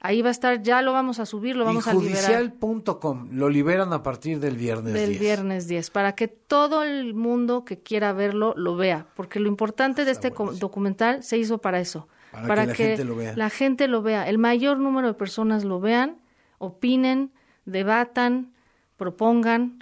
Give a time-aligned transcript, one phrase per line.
[0.07, 3.48] Ahí va a estar, ya lo vamos a subir, lo vamos a liberar Injudicial.com, lo
[3.48, 5.21] liberan a partir del viernes del 10.
[5.21, 10.04] viernes 10, para que todo el mundo que quiera verlo lo vea, porque lo importante
[10.04, 12.07] de este documental se hizo para eso,
[12.46, 13.35] Para que la gente lo vea.
[13.35, 16.18] la gente lo vea, el mayor número de personas lo vean,
[16.59, 17.32] opinen,
[17.64, 18.53] debatan,
[18.98, 19.79] propongan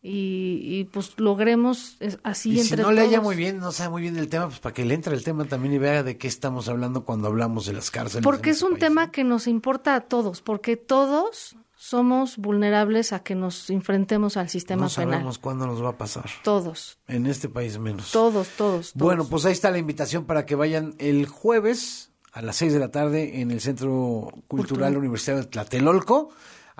[0.00, 3.24] y, y, pues logremos así Y si entre no le haya todos.
[3.24, 5.44] muy bien, no sabe muy bien del tema, pues para que le entre el tema
[5.46, 8.22] también y vea de qué estamos hablando cuando hablamos de las cárceles.
[8.24, 9.12] Porque es este un país, tema ¿no?
[9.12, 14.82] que nos importa a todos, porque todos somos vulnerables a que nos enfrentemos al sistema
[14.86, 15.10] No penal.
[15.14, 16.26] sabemos cuándo nos va a pasar.
[16.42, 18.10] Todos, En este país menos.
[18.12, 18.94] todos, todos, todos.
[18.94, 22.78] Bueno, pues ahí está la invitación para que vayan el jueves a las 6 de
[22.78, 23.88] la tarde en el Centro
[24.46, 24.96] Cultural Cultural.
[24.96, 26.30] Universitario de Tlatelolco.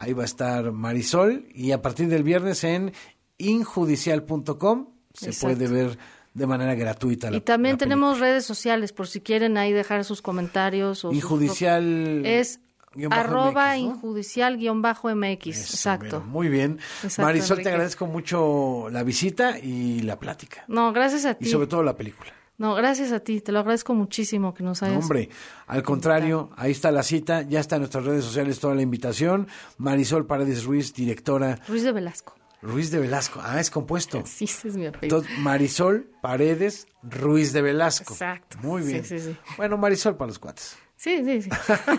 [0.01, 2.93] Ahí va a estar Marisol y a partir del viernes en
[3.39, 5.57] injudicial.com se Exacto.
[5.57, 5.99] puede ver
[6.35, 7.31] de manera gratuita.
[7.31, 11.05] la- y también la tenemos redes sociales por si quieren ahí dejar sus comentarios.
[11.05, 12.25] O sus Injudicial.
[12.25, 12.61] Es
[12.95, 13.91] guion arroba MX, ¿no?
[13.95, 15.47] injudicial guion bajo MX.
[15.49, 16.05] Eso, Exacto.
[16.05, 16.21] mero.
[16.23, 16.79] Muy bien.
[17.03, 20.65] Exacto, Marisol, te agradezco mucho la visita y la plática.
[20.69, 21.47] No, gracias a Y ti.
[21.51, 22.33] sobre todo la película.
[22.59, 23.41] No, gracias a ti.
[23.41, 24.97] Te lo agradezco muchísimo que nos hayas.
[24.97, 25.31] No, hombre,
[25.69, 29.47] al contrario, ahí está la cita, ya está en nuestras redes sociales toda la invitación.
[29.79, 32.35] Marisol Paredes Ruiz, directora Ruiz de Velasco.
[32.61, 33.41] Ruiz de Velasco.
[33.43, 34.25] Ah, es compuesto.
[34.27, 35.19] Sí, ese es mi apellido.
[35.19, 38.13] Entonces, Marisol Paredes Ruiz de Velasco.
[38.13, 38.59] Exacto.
[38.61, 39.05] Muy bien.
[39.05, 39.37] Sí, sí, sí.
[39.57, 40.77] Bueno, Marisol para los cuates.
[40.97, 41.51] Sí, sí, sí.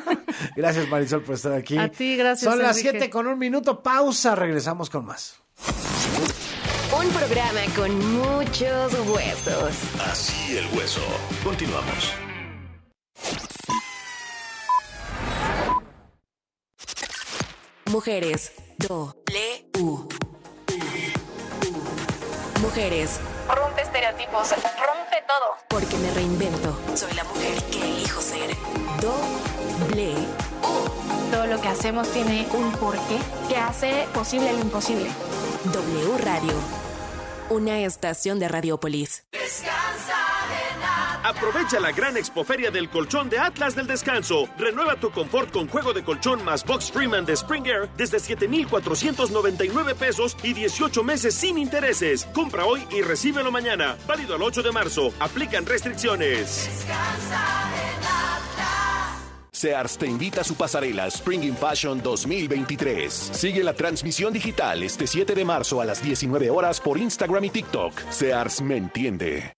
[0.57, 1.77] gracias, Marisol, por estar aquí.
[1.77, 2.97] A ti, gracias, Son las Enrique.
[2.99, 3.81] 7 con un minuto.
[3.81, 4.35] Pausa.
[4.35, 5.41] Regresamos con más.
[6.99, 9.73] Un programa con muchos huesos.
[10.05, 10.99] Así el hueso.
[11.45, 12.13] Continuamos.
[17.85, 18.51] Mujeres.
[18.77, 20.09] Doble U.
[22.61, 23.21] Mujeres.
[23.47, 25.55] Rompe estereotipos, rompe todo.
[25.69, 26.77] Porque me reinvento.
[26.95, 28.49] Soy la mujer que elijo ser.
[29.01, 30.15] Doble
[31.31, 35.09] Todo lo que hacemos tiene un porqué que hace posible lo imposible.
[35.63, 36.78] W Radio.
[37.49, 39.25] Una estación de Radiopolis.
[41.23, 44.47] Aprovecha la gran expoferia del colchón de Atlas del Descanso.
[44.57, 49.95] Renueva tu confort con juego de colchón más Box Freeman de Spring Air desde 7,499
[49.95, 52.25] pesos y 18 meses sin intereses.
[52.35, 53.97] Compra hoy y recíbelo mañana.
[54.07, 55.11] Válido al 8 de marzo.
[55.19, 56.69] Aplican restricciones.
[59.59, 63.11] Sears te invita a su pasarela Spring in Fashion 2023.
[63.13, 67.49] Sigue la transmisión digital este 7 de marzo a las 19 horas por Instagram y
[67.49, 67.91] TikTok.
[68.09, 69.51] Sears me entiende.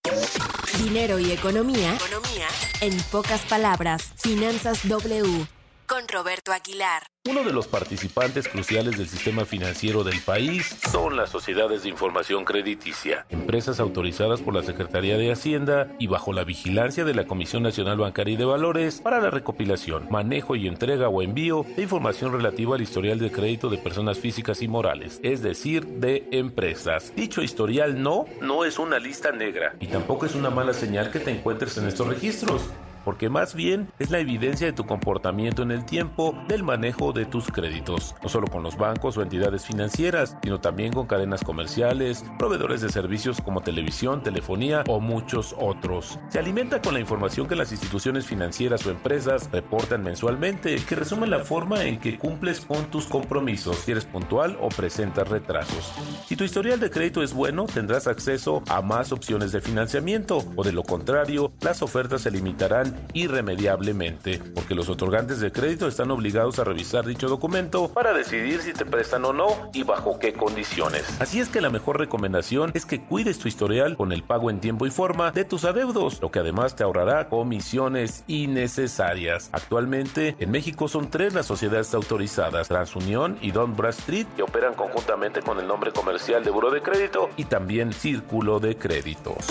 [0.83, 1.93] Dinero y economía.
[1.93, 2.47] Economía.
[2.81, 4.11] En pocas palabras.
[4.15, 5.45] Finanzas W.
[5.91, 7.03] Con Roberto Aguilar.
[7.29, 12.45] Uno de los participantes cruciales del sistema financiero del país son las sociedades de información
[12.45, 17.63] crediticia, empresas autorizadas por la Secretaría de Hacienda y bajo la vigilancia de la Comisión
[17.63, 22.31] Nacional Bancaria y de Valores para la recopilación, manejo y entrega o envío de información
[22.31, 27.11] relativa al historial de crédito de personas físicas y morales, es decir, de empresas.
[27.17, 31.19] Dicho historial no, no es una lista negra y tampoco es una mala señal que
[31.19, 32.61] te encuentres en estos registros
[33.03, 37.25] porque más bien es la evidencia de tu comportamiento en el tiempo del manejo de
[37.25, 42.25] tus créditos, no solo con los bancos o entidades financieras, sino también con cadenas comerciales,
[42.37, 46.19] proveedores de servicios como televisión, telefonía o muchos otros.
[46.29, 51.27] Se alimenta con la información que las instituciones financieras o empresas reportan mensualmente, que resume
[51.27, 55.91] la forma en que cumples con tus compromisos, si eres puntual o presentas retrasos.
[56.27, 60.63] Si tu historial de crédito es bueno, tendrás acceso a más opciones de financiamiento, o
[60.63, 66.59] de lo contrario, las ofertas se limitarán irremediablemente, porque los otorgantes de crédito están obligados
[66.59, 71.03] a revisar dicho documento para decidir si te prestan o no y bajo qué condiciones.
[71.19, 74.59] Así es que la mejor recomendación es que cuides tu historial con el pago en
[74.59, 79.49] tiempo y forma de tus adeudos, lo que además te ahorrará comisiones innecesarias.
[79.51, 85.41] Actualmente, en México son tres las sociedades autorizadas, TransUnión y Don Bradstreet, que operan conjuntamente
[85.41, 89.47] con el nombre comercial de Buro de Crédito y también Círculo de Créditos.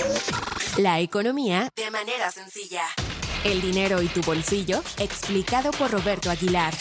[0.79, 2.83] La economía de manera sencilla.
[3.43, 6.75] El dinero y tu bolsillo explicado por Roberto Aguilar.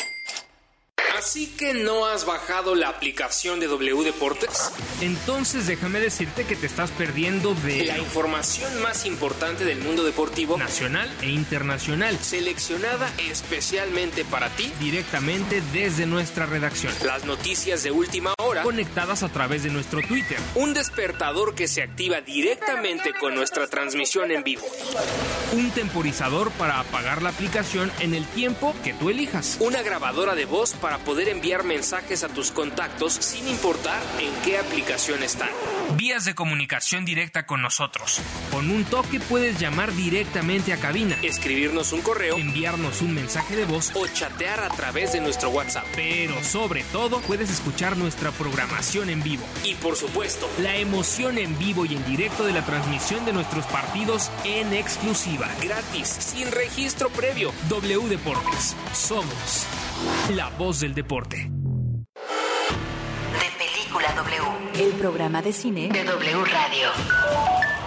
[1.19, 4.71] ¿Así que no has bajado la aplicación de W Deportes?
[5.01, 10.57] Entonces déjame decirte que te estás perdiendo de la información más importante del mundo deportivo
[10.57, 16.93] nacional e internacional, seleccionada especialmente para ti directamente desde nuestra redacción.
[17.03, 20.37] Las noticias de última hora conectadas a través de nuestro Twitter.
[20.55, 24.65] Un despertador que se activa directamente con nuestra transmisión en vivo.
[25.51, 29.57] Un temporizador para apagar la aplicación en el tiempo que tú elijas.
[29.59, 34.59] Una grabadora de voz para poder enviar mensajes a tus contactos sin importar en qué
[34.59, 35.49] aplicación están.
[35.97, 38.21] Vías de comunicación directa con nosotros.
[38.51, 43.65] Con un toque puedes llamar directamente a cabina, escribirnos un correo, enviarnos un mensaje de
[43.65, 45.85] voz o chatear a través de nuestro WhatsApp.
[45.95, 49.43] Pero sobre todo puedes escuchar nuestra programación en vivo.
[49.63, 53.65] Y por supuesto, la emoción en vivo y en directo de la transmisión de nuestros
[53.65, 55.49] partidos en exclusiva.
[55.59, 57.51] Gratis, sin registro previo.
[57.67, 58.75] W Deportes.
[58.93, 59.65] Somos
[60.35, 61.37] la voz del deporte.
[61.37, 61.49] De
[63.57, 66.89] Película W, el programa de cine de W Radio.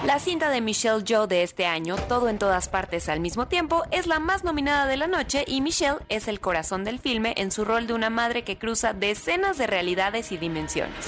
[0.04, 3.84] La cinta de Michelle Joe de este año, Todo en todas partes al mismo tiempo,
[3.92, 7.52] es la más nominada de la noche y Michelle es el corazón del filme en
[7.52, 11.06] su rol de una madre que cruza decenas de realidades y dimensiones.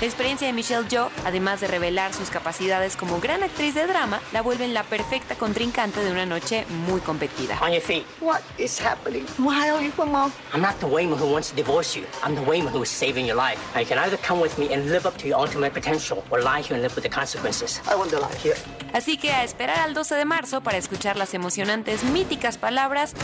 [0.00, 4.20] La experiencia de Michelle Yeoh, además de revelar sus capacidades como gran actriz de drama,
[4.32, 7.58] la vuelven la perfecta contrincante de una noche muy competida.
[7.62, 8.04] On your feet.
[8.20, 9.24] What is happening?
[9.38, 10.32] Why are you from mom?
[10.52, 12.04] I'm not the Wayman who wants to divorce you.
[12.22, 13.58] I'm the Wayman who is saving your life.
[13.72, 16.42] Now you can either come with me and live up to your ultimate potential or
[16.42, 17.80] lie here and live with the consequences.
[17.88, 18.56] I want to lie here.
[18.92, 23.14] Así que a esperar al 12 de marzo para escuchar las emocionantes, míticas palabras.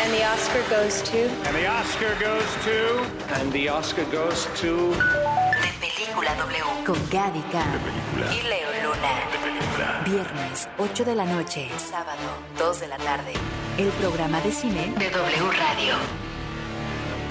[0.00, 1.28] And the Oscar goes to.
[1.48, 3.40] And the Oscar goes to.
[3.40, 5.47] And the Oscar goes to.
[6.18, 6.84] De Película W.
[6.84, 7.44] Con Gaby
[8.32, 10.04] Y Leo Luna.
[10.04, 11.70] Viernes, 8 de la noche.
[11.78, 12.18] Sábado,
[12.58, 13.32] 2 de la tarde.
[13.76, 15.94] El programa de cine de W Radio.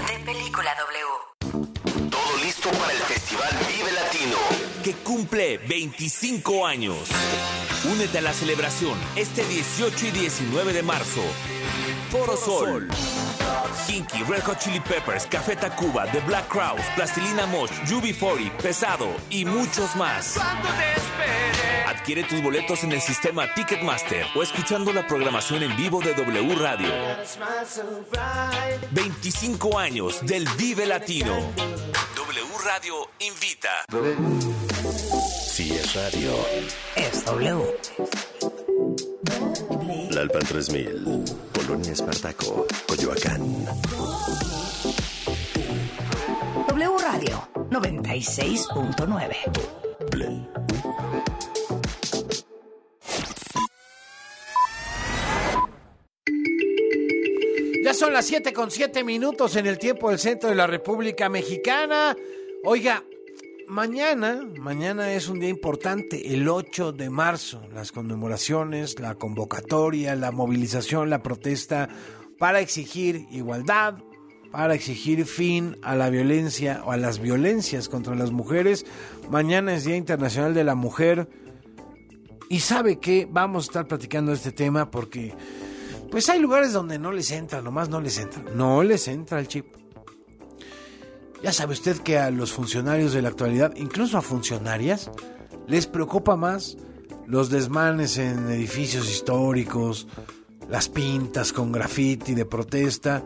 [0.07, 2.09] De Película W.
[2.09, 4.37] Todo listo para el Festival Vive Latino,
[4.83, 7.09] que cumple 25 años.
[7.91, 11.21] Únete a la celebración este 18 y 19 de marzo.
[12.09, 12.87] Foro Sol.
[13.87, 19.45] Kinky, Red Hot Chili Peppers, Café Tacuba, The Black Crowes, Plastilina Mosh, UB40, Pesado y
[19.45, 20.37] muchos más.
[21.87, 26.55] Adquiere tus boletos en el sistema Ticketmaster o escuchando la programación en vivo de W
[26.55, 26.89] Radio.
[28.91, 31.35] 25 años del Vive Latino.
[32.15, 33.85] W Radio invita.
[35.47, 36.33] Si es radio,
[36.95, 37.77] es W.
[40.11, 41.23] La Alpan 3000,
[41.67, 43.41] Polonia Espartaco, Coyoacán.
[46.69, 49.35] W Radio 96.9.
[57.83, 61.27] Ya son las 7 con 7 minutos en el tiempo del centro de la República
[61.27, 62.15] Mexicana.
[62.63, 63.03] Oiga,
[63.67, 70.31] mañana, mañana es un día importante, el 8 de marzo, las conmemoraciones, la convocatoria, la
[70.31, 71.89] movilización, la protesta
[72.39, 73.95] para exigir igualdad,
[74.51, 78.85] para exigir fin a la violencia o a las violencias contra las mujeres.
[79.29, 81.29] Mañana es Día Internacional de la Mujer.
[82.49, 85.33] Y sabe que vamos a estar platicando este tema porque
[86.09, 88.41] pues hay lugares donde no les entra, nomás no les entra.
[88.55, 89.65] No les entra el chip.
[91.41, 95.11] Ya sabe usted que a los funcionarios de la actualidad, incluso a funcionarias,
[95.67, 96.77] les preocupa más
[97.27, 100.07] los desmanes en edificios históricos,
[100.69, 103.23] las pintas con grafiti de protesta,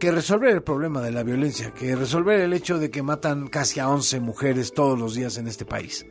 [0.00, 3.80] que resolver el problema de la violencia, que resolver el hecho de que matan casi
[3.80, 6.04] a 11 mujeres todos los días en este país.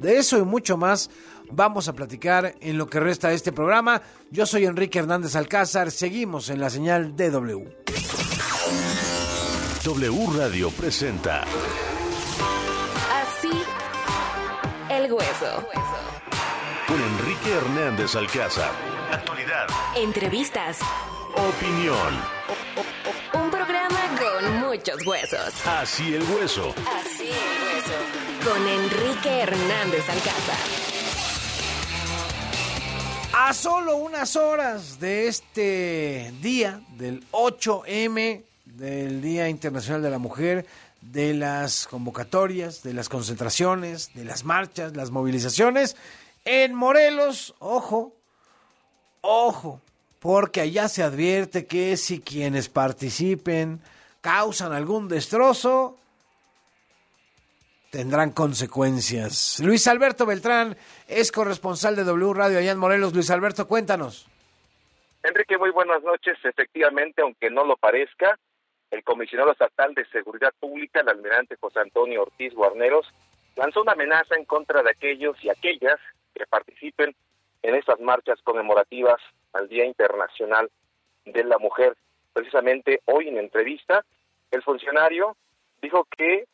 [0.00, 1.10] De eso y mucho más
[1.50, 4.02] vamos a platicar en lo que resta de este programa.
[4.30, 8.31] Yo soy Enrique Hernández Alcázar, seguimos en la señal DW.
[9.84, 11.42] W Radio presenta
[13.10, 13.50] Así
[14.88, 15.66] el hueso.
[16.86, 18.70] Con Enrique Hernández Alcázar.
[19.10, 19.66] Actualidad.
[19.96, 20.78] Entrevistas.
[21.34, 22.14] Opinión.
[23.34, 25.52] Un programa con muchos huesos.
[25.66, 26.72] Así el hueso.
[27.00, 28.48] Así el hueso.
[28.48, 30.58] Con Enrique Hernández Alcázar.
[33.32, 38.44] A solo unas horas de este día, del 8M,
[38.76, 40.66] del Día Internacional de la Mujer,
[41.00, 45.96] de las convocatorias, de las concentraciones, de las marchas, las movilizaciones,
[46.44, 48.14] en Morelos, ojo,
[49.20, 49.80] ojo,
[50.20, 53.80] porque allá se advierte que si quienes participen
[54.20, 55.98] causan algún destrozo,
[57.90, 59.60] tendrán consecuencias.
[59.60, 60.76] Luis Alberto Beltrán
[61.08, 63.12] es corresponsal de W Radio allá en Morelos.
[63.12, 64.26] Luis Alberto, cuéntanos.
[65.22, 66.38] Enrique, muy buenas noches.
[66.42, 68.38] Efectivamente, aunque no lo parezca,
[68.92, 73.06] el comisionado estatal de Seguridad Pública, el almirante José Antonio Ortiz Guarneros,
[73.56, 75.98] lanzó una amenaza en contra de aquellos y aquellas
[76.34, 77.16] que participen
[77.62, 79.20] en estas marchas conmemorativas
[79.54, 80.70] al Día Internacional
[81.24, 81.96] de la Mujer.
[82.34, 84.04] Precisamente hoy en entrevista,
[84.50, 85.36] el funcionario
[85.80, 86.44] dijo que,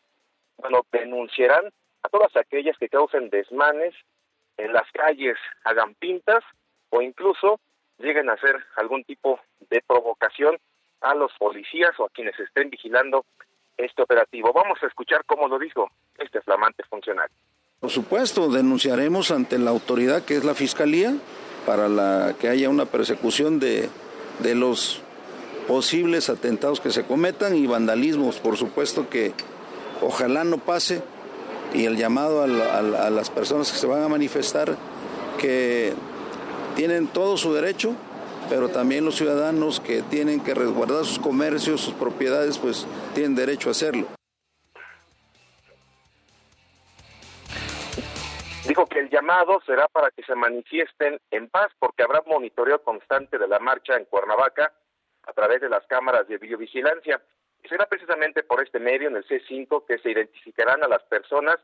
[0.59, 1.73] bueno, denunciarán
[2.05, 3.95] a todas aquellas que causen desmanes
[4.59, 6.45] en las calles, hagan pintas
[6.91, 7.59] o incluso
[7.99, 9.41] lleguen a hacer algún tipo
[9.71, 10.57] de provocación
[11.01, 13.25] a los policías o a quienes estén vigilando
[13.77, 14.53] este operativo.
[14.53, 17.35] Vamos a escuchar cómo lo dijo este flamante funcionario.
[17.81, 21.15] Por supuesto, denunciaremos ante la autoridad que es la Fiscalía
[21.65, 23.89] para la, que haya una persecución de,
[24.41, 25.03] de los
[25.69, 29.33] posibles atentados que se cometan y vandalismos, por supuesto que
[30.01, 31.03] ojalá no pase
[31.75, 32.47] y el llamado a,
[33.11, 34.77] las personas que se van a manifestar
[35.39, 35.93] que
[36.75, 37.95] tienen todo su derecho,
[38.49, 43.69] pero también los ciudadanos que tienen que resguardar sus comercios, sus propiedades, pues tienen derecho
[43.69, 44.07] a hacerlo.
[48.67, 53.39] Dijo que el llamado será para que se manifiesten en paz porque habrá monitoreo constante
[53.39, 54.73] de la marcha en Cuernavaca
[55.23, 57.23] a través de las cámaras de videovigilancia.
[57.63, 61.57] Y será precisamente por este medio, en el C5, que se identificarán a las personas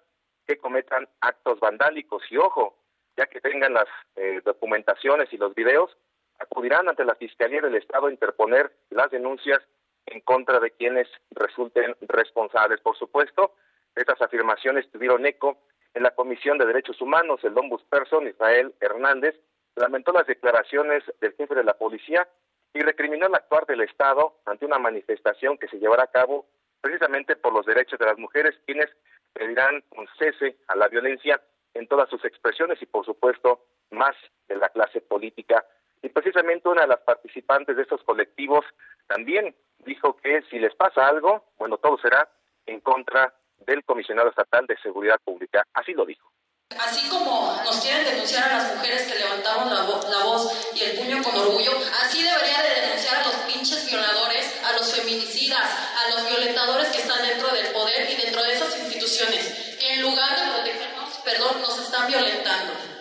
[0.47, 2.23] que cometan actos vandálicos.
[2.31, 2.77] Y ojo,
[3.17, 3.87] ya que tengan las
[4.17, 5.97] eh, documentaciones y los videos,
[6.39, 9.61] acudirán ante la Fiscalía del Estado a interponer las denuncias
[10.07, 12.81] en contra de quienes resulten responsables.
[12.81, 13.55] Por supuesto,
[13.95, 15.59] estas afirmaciones tuvieron eco
[15.95, 17.41] en la Comisión de Derechos Humanos.
[17.45, 19.35] El Ombudsperson Israel Hernández
[19.77, 22.29] lamentó las declaraciones del jefe de la policía
[22.73, 26.47] y recriminó el actuar del Estado ante una manifestación que se llevará a cabo
[26.81, 28.91] precisamente por los derechos de las mujeres, quienes
[29.33, 31.41] pedirán un cese a la violencia
[31.73, 34.15] en todas sus expresiones y, por supuesto, más
[34.49, 35.65] de la clase política.
[36.05, 38.63] Y precisamente una de las participantes de estos colectivos
[39.07, 39.57] también
[39.87, 42.29] dijo que si les pasa algo, bueno, todo será
[42.67, 43.33] en contra
[43.65, 45.65] del comisionado estatal de seguridad pública.
[45.73, 46.31] Así lo dijo.
[46.79, 50.85] Así como nos quieren denunciar a las mujeres que levantamos la, vo la, voz y
[50.85, 55.65] el puño con orgullo, así debería de denunciar a los pinches violadores, a los feminicidas,
[56.05, 60.03] a los violentadores que están dentro del poder y dentro de esas instituciones, que en
[60.03, 62.94] lugar de protegernos, perdón, nos están violentando.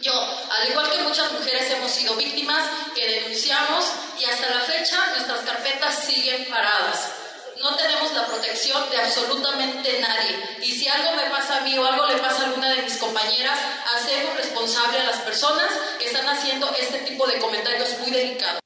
[0.00, 5.06] Yo, al igual que muchas mujeres, hemos sido víctimas que denunciamos y hasta la fecha
[5.14, 7.18] nuestras carpetas siguen paradas
[7.60, 10.36] no tenemos la protección de absolutamente nadie.
[10.60, 12.96] Y si algo me pasa a mí o algo le pasa a alguna de mis
[12.98, 13.58] compañeras,
[13.96, 18.60] hacemos responsable a las personas que están haciendo este tipo de comentarios muy delicados.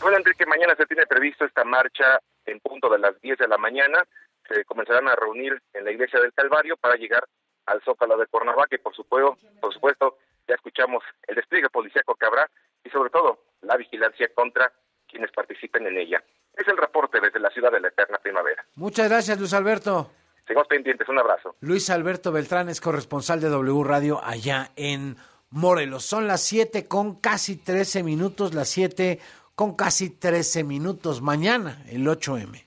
[0.00, 3.58] Bueno, Enrique, mañana se tiene previsto esta marcha en punto de las 10 de la
[3.58, 4.02] mañana.
[4.48, 7.24] Se comenzarán a reunir en la iglesia del Calvario para llegar
[7.66, 10.18] al Zócalo de Cuernavaca y por supuesto, por supuesto,
[10.48, 12.50] ya escuchamos el despliegue policíaco que habrá
[12.84, 14.72] y sobre todo la vigilancia contra
[15.08, 16.22] quienes participen en ella.
[16.54, 18.64] Es el reporte desde la ciudad de la eterna primavera.
[18.76, 20.10] Muchas gracias, Luis Alberto.
[20.46, 21.56] Seguimos pendientes, un abrazo.
[21.60, 25.16] Luis Alberto Beltrán es corresponsal de W Radio allá en
[25.50, 26.04] Morelos.
[26.04, 29.20] Son las 7 con casi 13 minutos, las 7
[29.54, 31.22] con casi 13 minutos.
[31.22, 32.64] Mañana, el 8M.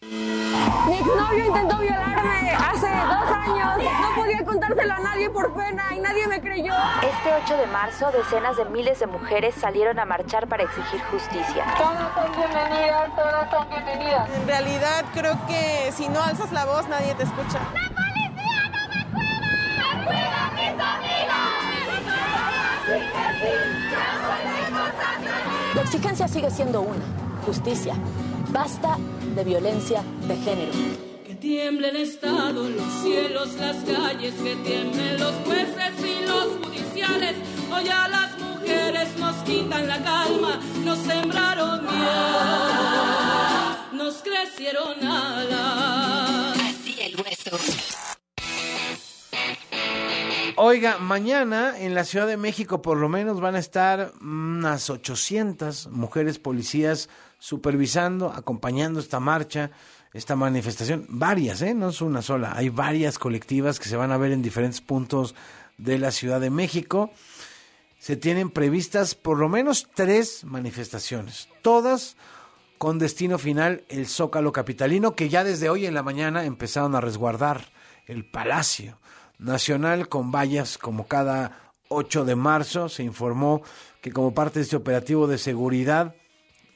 [0.00, 3.84] Mi exnovio intentó violarme hace dos años.
[4.00, 4.19] No
[4.70, 6.72] contárselo a nadie por pena y nadie me creyó.
[7.02, 11.64] Este 8 de marzo, decenas de miles de mujeres salieron a marchar para exigir justicia.
[11.76, 14.30] Todas son bienvenidas, todas son bienvenidas.
[14.30, 17.58] En realidad, creo que si no alzas la voz, nadie te escucha.
[17.74, 19.94] ¡La policía no me cuida!
[19.96, 21.30] ¡Me cuida mis amigas!
[25.74, 27.04] La exigencia sigue siendo una,
[27.46, 27.94] justicia.
[28.50, 28.96] Basta
[29.34, 31.09] de violencia de género.
[31.40, 37.34] Tiemble el Estado, los cielos, las calles, que tiemblen los jueces y los judiciales.
[37.72, 43.14] Hoy a las mujeres nos quitan la calma, nos sembraron miedo,
[43.94, 46.58] nos crecieron alas.
[46.60, 47.56] Así el hueso.
[50.56, 55.86] Oiga, mañana en la Ciudad de México por lo menos van a estar unas 800
[55.86, 59.70] mujeres policías supervisando, acompañando esta marcha,
[60.12, 61.06] esta manifestación.
[61.08, 61.74] Varias, ¿eh?
[61.74, 62.52] No es una sola.
[62.56, 65.34] Hay varias colectivas que se van a ver en diferentes puntos
[65.78, 67.10] de la Ciudad de México.
[67.98, 72.16] Se tienen previstas por lo menos tres manifestaciones, todas
[72.78, 77.02] con destino final el Zócalo Capitalino, que ya desde hoy en la mañana empezaron a
[77.02, 77.66] resguardar
[78.06, 78.98] el Palacio
[79.38, 82.88] Nacional con vallas como cada 8 de marzo.
[82.88, 83.62] Se informó
[84.00, 86.14] que como parte de este operativo de seguridad,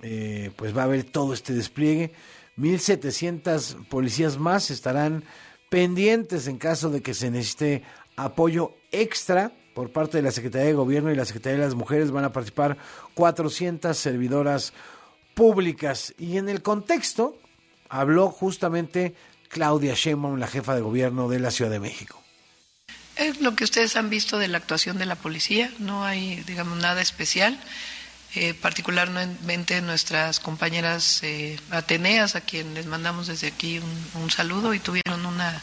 [0.02, 2.12] eh, pues va a haber todo este despliegue.
[2.58, 5.24] 1.700 policías más estarán
[5.70, 7.82] pendientes en caso de que se necesite
[8.16, 12.10] apoyo extra por parte de la Secretaría de Gobierno y la Secretaría de las Mujeres.
[12.10, 12.76] Van a participar
[13.14, 14.72] 400 servidoras
[15.34, 16.14] públicas.
[16.16, 17.36] Y en el contexto
[17.88, 19.14] habló justamente
[19.48, 22.20] Claudia Sheinbaum, la jefa de gobierno de la Ciudad de México.
[23.16, 26.78] Es lo que ustedes han visto de la actuación de la policía, no hay, digamos,
[26.78, 27.60] nada especial.
[28.36, 34.74] Eh, particularmente nuestras compañeras eh, Ateneas, a quien les mandamos desde aquí un, un, saludo
[34.74, 35.62] y tuvieron una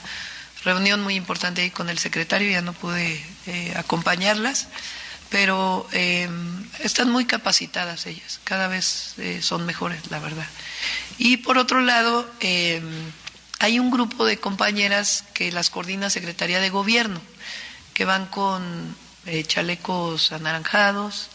[0.64, 4.70] reunión muy importante ahí con el secretario, ya no pude eh, acompañarlas,
[5.30, 5.86] pero
[6.80, 10.46] están muy capacitadas ellas, cada vez son mejores, la verdad.
[11.18, 12.30] Y por otro lado,
[13.60, 17.22] hay un grupo de compañeras que las coordina Secretaría de Gobierno,
[17.94, 18.94] que van con
[19.48, 21.30] chalecos anaranjados,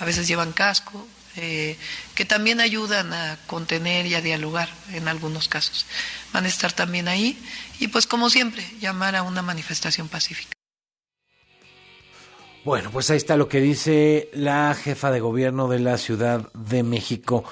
[0.00, 1.76] a veces llevan casco, eh,
[2.16, 5.86] que también ayudan a contener y a dialogar en algunos casos.
[6.32, 7.38] Van a estar también ahí
[7.78, 10.52] y pues como siempre, llamar a una manifestación pacífica.
[12.64, 16.82] Bueno, pues ahí está lo que dice la jefa de gobierno de la Ciudad de
[16.82, 17.44] México.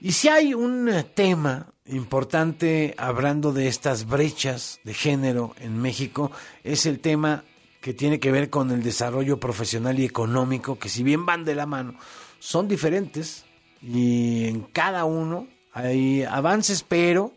[0.00, 6.30] Y si hay un tema importante hablando de estas brechas de género en México,
[6.62, 7.44] es el tema
[7.82, 11.56] que tiene que ver con el desarrollo profesional y económico, que si bien van de
[11.56, 11.96] la mano,
[12.38, 13.44] son diferentes
[13.82, 17.32] y en cada uno hay avances, pero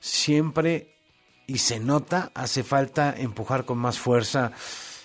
[0.00, 0.96] siempre,
[1.46, 4.52] y se nota, hace falta empujar con más fuerza.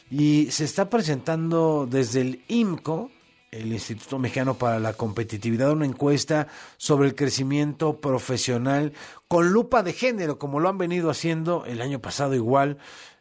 [0.09, 3.11] Y se está presentando desde el IMCO,
[3.51, 8.93] el Instituto Mexicano para la Competitividad, una encuesta sobre el crecimiento profesional
[9.27, 12.77] con lupa de género, como lo han venido haciendo el año pasado igual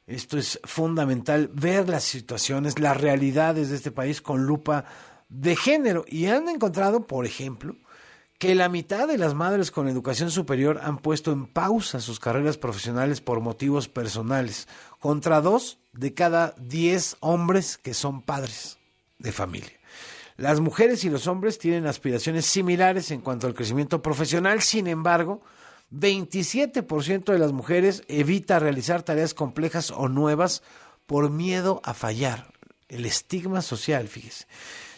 [0.06, 4.84] esto es fundamental, ver las situaciones, las realidades de este país con lupa
[5.28, 6.04] de género.
[6.06, 7.74] Y han encontrado, por ejemplo,
[8.38, 12.56] que la mitad de las madres con educación superior han puesto en pausa sus carreras
[12.56, 14.68] profesionales por motivos personales,
[15.00, 18.78] contra dos de cada diez hombres que son padres
[19.18, 19.72] de familia.
[20.36, 25.42] Las mujeres y los hombres tienen aspiraciones similares en cuanto al crecimiento profesional, sin embargo,
[25.92, 30.62] 27% de las mujeres evita realizar tareas complejas o nuevas
[31.06, 32.52] por miedo a fallar.
[32.88, 34.46] El estigma social, fíjese.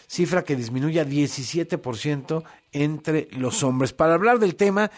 [0.07, 2.43] Cifra que disminuye a 17%
[2.73, 3.93] entre los hombres.
[3.93, 4.91] Para hablar del tema,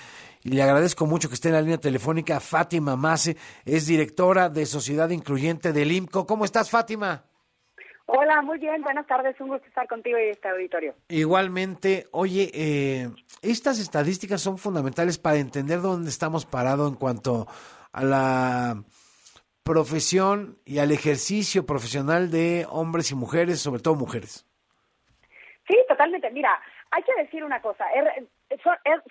[0.43, 4.67] y le agradezco mucho que esté en la línea telefónica, Fátima Mase, es directora de
[4.67, 6.27] Sociedad Incluyente del IMCO.
[6.27, 7.30] ¿Cómo estás, Fátima?
[8.13, 10.97] Hola, muy bien, buenas tardes, un gusto estar contigo y este auditorio.
[11.09, 13.09] Igualmente, oye, eh,
[13.41, 17.47] estas estadísticas son fundamentales para entender dónde estamos parados en cuanto
[17.93, 18.83] a la
[19.63, 24.45] profesión y al ejercicio profesional de hombres y mujeres, sobre todo mujeres.
[25.69, 26.29] Sí, totalmente.
[26.33, 26.61] Mira,
[26.93, 27.87] hay que decir una cosa,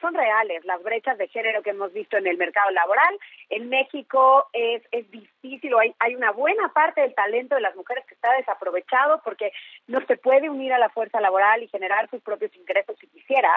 [0.02, 3.18] son, reales las brechas de género que hemos visto en el mercado laboral.
[3.50, 8.06] En México es, es difícil, hay, hay una buena parte del talento de las mujeres
[8.06, 9.52] que está desaprovechado porque
[9.88, 13.50] no se puede unir a la fuerza laboral y generar sus propios ingresos si quisiera.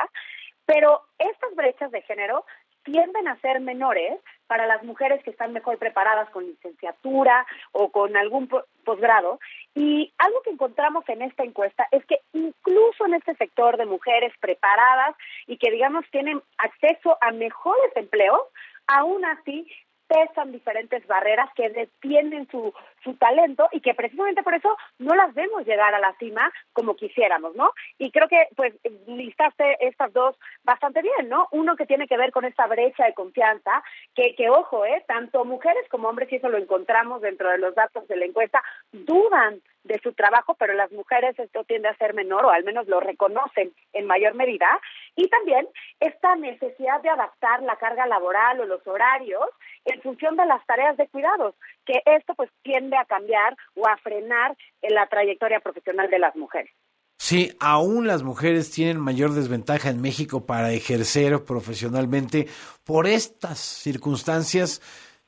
[0.67, 2.45] Pero estas brechas de género
[2.85, 8.17] tienden a ser menores para las mujeres que están mejor preparadas con licenciatura o con
[8.17, 8.49] algún
[8.85, 9.41] posgrado.
[9.75, 14.33] Y algo que encontramos en esta encuesta es que incluso en este sector de mujeres
[14.41, 18.43] preparadas y que, digamos, tienen acceso a mejores empleos,
[18.87, 19.67] aún así
[20.09, 25.35] pesan diferentes barreras que detienen su, su talento y que precisamente por eso no las
[25.35, 27.73] vemos llegar a la cima como quisiéramos, ¿no?
[27.99, 28.75] Y creo que pues
[29.07, 31.49] listaste estas dos bastante bien, ¿no?
[31.53, 33.83] Uno que tiene que ver con esta brecha de confianza,
[34.15, 35.05] que, que ojo, ¿eh?
[35.07, 38.63] Tanto mujeres como hombres, y eso lo encontramos dentro de los datos de la encuesta,
[38.93, 42.87] dudan de su trabajo, pero las mujeres esto tiende a ser menor o al menos
[42.87, 44.81] lo reconocen en mayor medida.
[45.17, 45.67] Y también
[46.01, 49.45] esta necesidad de adaptar la carga laboral o los horarios
[49.85, 53.97] en función de las tareas de cuidados, que esto pues tiende a cambiar o a
[53.99, 56.71] frenar en la trayectoria profesional de las mujeres.
[57.19, 62.49] Sí, aún las mujeres tienen mayor desventaja en México para ejercer profesionalmente
[62.85, 64.81] por estas circunstancias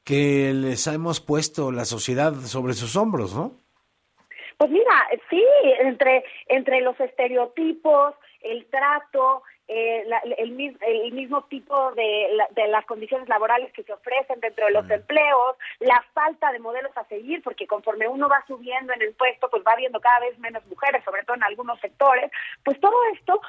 [0.03, 3.53] que les hemos puesto la sociedad sobre sus hombros, ¿no?
[4.59, 5.43] Pues mira, sí,
[5.81, 10.05] entre, entre los estereotipos, el trato, eh,
[10.37, 14.91] el, el, mismo tipo de, de, las condiciones laborales que se ofrecen dentro de los
[14.91, 19.49] empleos, la falta de modelos a seguir, porque conforme uno va subiendo en el puesto,
[19.49, 22.31] pues va viendo cada vez menos mujeres, sobre todo en algunos sectores,
[22.63, 23.41] pues todo esto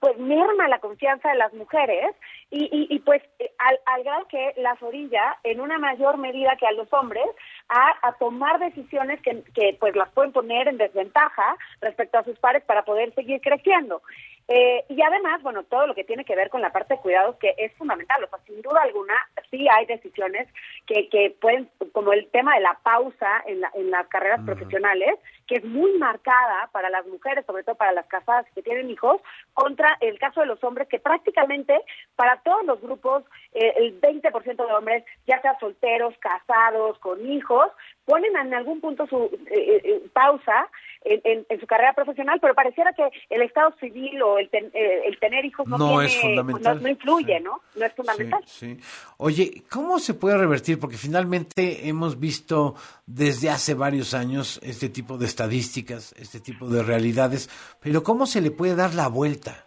[0.00, 2.14] pues merma la confianza de las mujeres
[2.50, 6.66] y, y, pues eh, al, al, grado que las orilla en una mayor medida que
[6.66, 7.26] a los hombres
[7.68, 12.38] a, a tomar decisiones que, que, pues las pueden poner en desventaja respecto a sus
[12.38, 14.02] pares para poder seguir creciendo.
[14.48, 17.36] Eh, y además, bueno, todo lo que tiene que ver con la parte de cuidados
[17.36, 18.24] que es fundamental.
[18.24, 19.14] O sea, sin duda alguna,
[19.50, 20.48] sí hay decisiones
[20.86, 25.14] que, que pueden, como el tema de la pausa en, la- en las carreras profesionales,
[25.46, 29.20] que es muy marcada para las mujeres, sobre todo para las casadas que tienen hijos,
[29.52, 31.78] contra el caso de los hombres, que prácticamente
[32.16, 37.70] para todos los grupos, eh, el 20% de hombres, ya sea solteros, casados, con hijos,
[38.08, 40.68] ponen en algún punto su eh, eh, pausa
[41.04, 44.70] en, en- en su carrera profesional, pero pareciera que el estado civil o el, ten-
[44.74, 46.76] eh, el tener hijos no, No tiene- es fundamental.
[46.76, 47.60] no- no influye, ¿no?
[47.76, 48.42] No es fundamental.
[48.46, 48.78] Sí.
[49.18, 50.80] Oye, ¿cómo se puede revertir?
[50.80, 52.74] Porque finalmente hemos visto
[53.06, 57.48] desde hace varios años este tipo de estadísticas, este tipo de realidades,
[57.80, 59.66] pero ¿cómo se le puede dar la vuelta?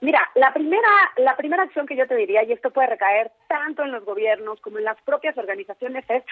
[0.00, 3.82] Mira, la primera, la primera acción que yo te diría, y esto puede recaer tanto
[3.82, 6.22] en los gobiernos como en las propias organizaciones, es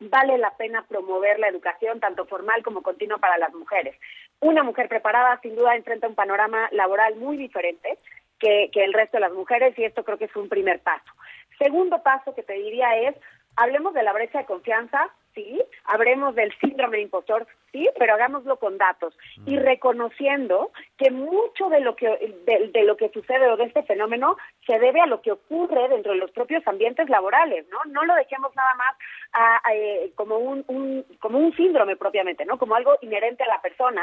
[0.00, 3.96] vale la pena promover la educación, tanto formal como continua, para las mujeres.
[4.40, 7.98] Una mujer preparada, sin duda, enfrenta un panorama laboral muy diferente
[8.40, 11.12] que, que el resto de las mujeres, y esto creo que es un primer paso.
[11.58, 13.14] Segundo paso que te diría es,
[13.54, 18.56] hablemos de la brecha de confianza, sí, hablemos del síndrome de impostor, sí, pero hagámoslo
[18.58, 22.06] con datos y reconociendo que mucho de lo que
[22.46, 25.88] de, de lo que sucede o de este fenómeno se debe a lo que ocurre
[25.88, 27.78] dentro de los propios ambientes laborales, ¿no?
[27.90, 28.96] No lo dejemos nada más
[29.32, 32.58] a- a, eh, como un, un como un síndrome propiamente, ¿no?
[32.58, 34.02] Como algo inherente a la persona,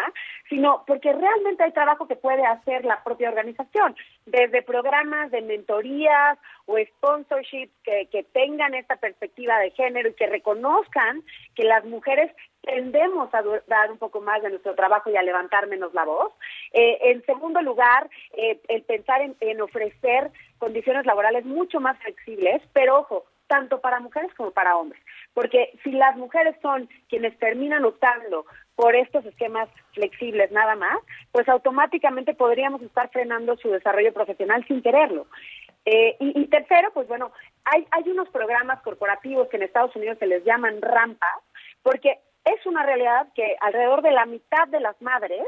[0.49, 6.38] sino porque realmente hay trabajo que puede hacer la propia organización, desde programas de mentorías
[6.65, 11.23] o sponsorships que, que tengan esta perspectiva de género y que reconozcan
[11.55, 15.67] que las mujeres tendemos a dar un poco más de nuestro trabajo y a levantar
[15.67, 16.34] menos la voz.
[16.74, 22.62] Eh, en segundo lugar, eh, el pensar en, en ofrecer condiciones laborales mucho más flexibles,
[22.74, 25.02] pero ojo, tanto para mujeres como para hombres.
[25.34, 28.45] Porque si las mujeres son quienes terminan optando
[28.76, 30.98] por estos esquemas flexibles nada más,
[31.32, 35.28] pues automáticamente podríamos estar frenando su desarrollo profesional sin quererlo.
[35.86, 37.32] Eh, y, y tercero, pues bueno,
[37.65, 41.41] hay, hay unos programas corporativos que en Estados Unidos se les llaman rampas,
[41.82, 45.43] porque es una realidad que alrededor de la mitad de las madres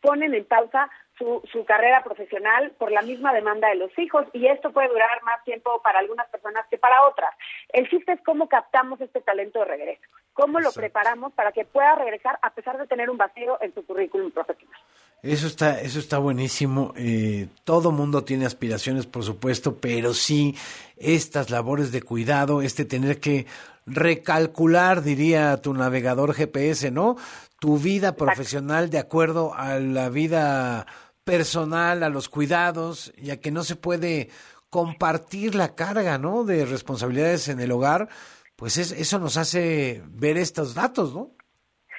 [0.00, 4.46] ponen en pausa su, su carrera profesional por la misma demanda de los hijos y
[4.46, 7.30] esto puede durar más tiempo para algunas personas que para otras.
[7.72, 11.94] El chiste es cómo captamos este talento de regreso, cómo lo preparamos para que pueda
[11.94, 14.80] regresar a pesar de tener un vacío en su currículum profesional.
[15.22, 16.92] Eso está, eso está buenísimo.
[16.98, 20.54] Eh, todo mundo tiene aspiraciones, por supuesto, pero sí
[20.98, 23.46] estas labores de cuidado, este tener que
[23.86, 27.16] recalcular, diría tu navegador GPS, ¿no?
[27.60, 30.86] Tu vida profesional de acuerdo a la vida
[31.24, 34.28] personal, a los cuidados, y a que no se puede
[34.70, 36.44] compartir la carga, ¿no?
[36.44, 38.08] De responsabilidades en el hogar,
[38.56, 41.30] pues es- eso nos hace ver estos datos, ¿no?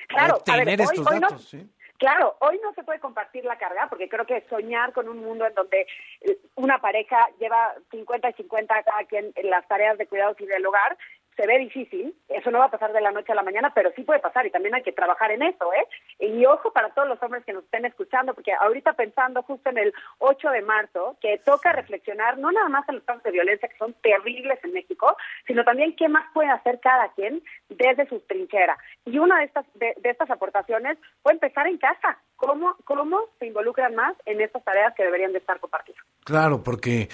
[0.08, 1.69] Claro, ver, hoy- estos hoy no- datos, ¿sí?
[1.98, 5.48] Claro, hoy no se puede compartir la carga porque creo que soñar con un mundo
[5.48, 5.88] en donde
[6.21, 10.45] eh, una pareja lleva 50 y 50 cada quien en las tareas de cuidados y
[10.45, 10.98] del hogar
[11.36, 12.15] se ve difícil.
[12.30, 14.45] Eso no va a pasar de la noche a la mañana, pero sí puede pasar
[14.45, 15.88] y también hay que trabajar en eso, ¿eh?
[16.19, 19.78] Y ojo para todos los hombres que nos estén escuchando, porque ahorita pensando justo en
[19.78, 23.67] el 8 de marzo, que toca reflexionar no nada más en los casos de violencia
[23.67, 25.15] que son terribles en México,
[25.48, 28.78] sino también qué más puede hacer cada quien desde su trinchera.
[29.06, 32.17] Y una de estas de, de estas aportaciones puede empezar en casa.
[32.36, 36.04] ¿Cómo, ¿Cómo se involucran más en estas tareas que deberían de estar compartidas?
[36.26, 37.08] Claro, porque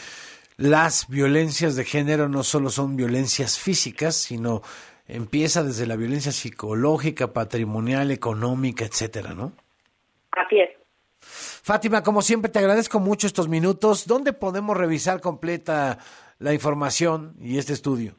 [0.61, 4.61] las violencias de género no solo son violencias físicas, sino
[5.07, 9.53] empieza desde la violencia psicológica, patrimonial, económica, etcétera, ¿no?
[10.31, 10.69] Así es.
[11.19, 14.05] Fátima, como siempre, te agradezco mucho estos minutos.
[14.05, 15.97] ¿Dónde podemos revisar completa
[16.37, 18.13] la información y este estudio?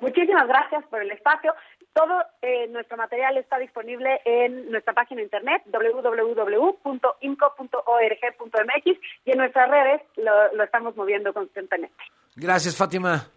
[0.00, 1.52] Muchísimas gracias por el espacio.
[1.94, 6.98] Todo eh, nuestro material está disponible en nuestra página de internet www.imco.org.mx
[9.24, 12.02] y en nuestras redes lo, lo estamos moviendo constantemente.
[12.34, 13.28] Gracias, Fátima.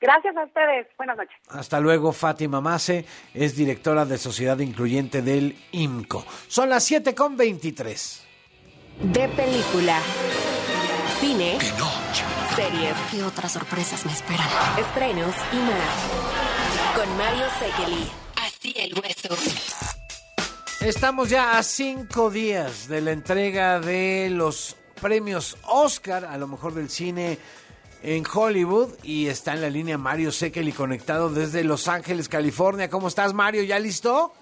[0.00, 0.88] Gracias a ustedes.
[0.96, 1.36] Buenas noches.
[1.48, 6.24] Hasta luego, Fátima Mase es directora de Sociedad Incluyente del IMCO.
[6.48, 8.26] Son las 7 con 23.
[9.00, 10.00] De película.
[11.20, 11.58] Cine.
[12.56, 12.96] Series.
[13.10, 14.48] ¿Qué otras sorpresas me esperan?
[14.78, 16.41] Estrenos y más.
[17.16, 18.10] Mario Sekeli.
[18.36, 19.28] Así el hueso.
[20.80, 26.74] Estamos ya a cinco días de la entrega de los premios Oscar, a lo mejor
[26.74, 27.38] del cine
[28.02, 32.88] en Hollywood, y está en la línea Mario Sekeli conectado desde Los Ángeles, California.
[32.90, 33.62] ¿Cómo estás, Mario?
[33.62, 34.34] ¿Ya listo?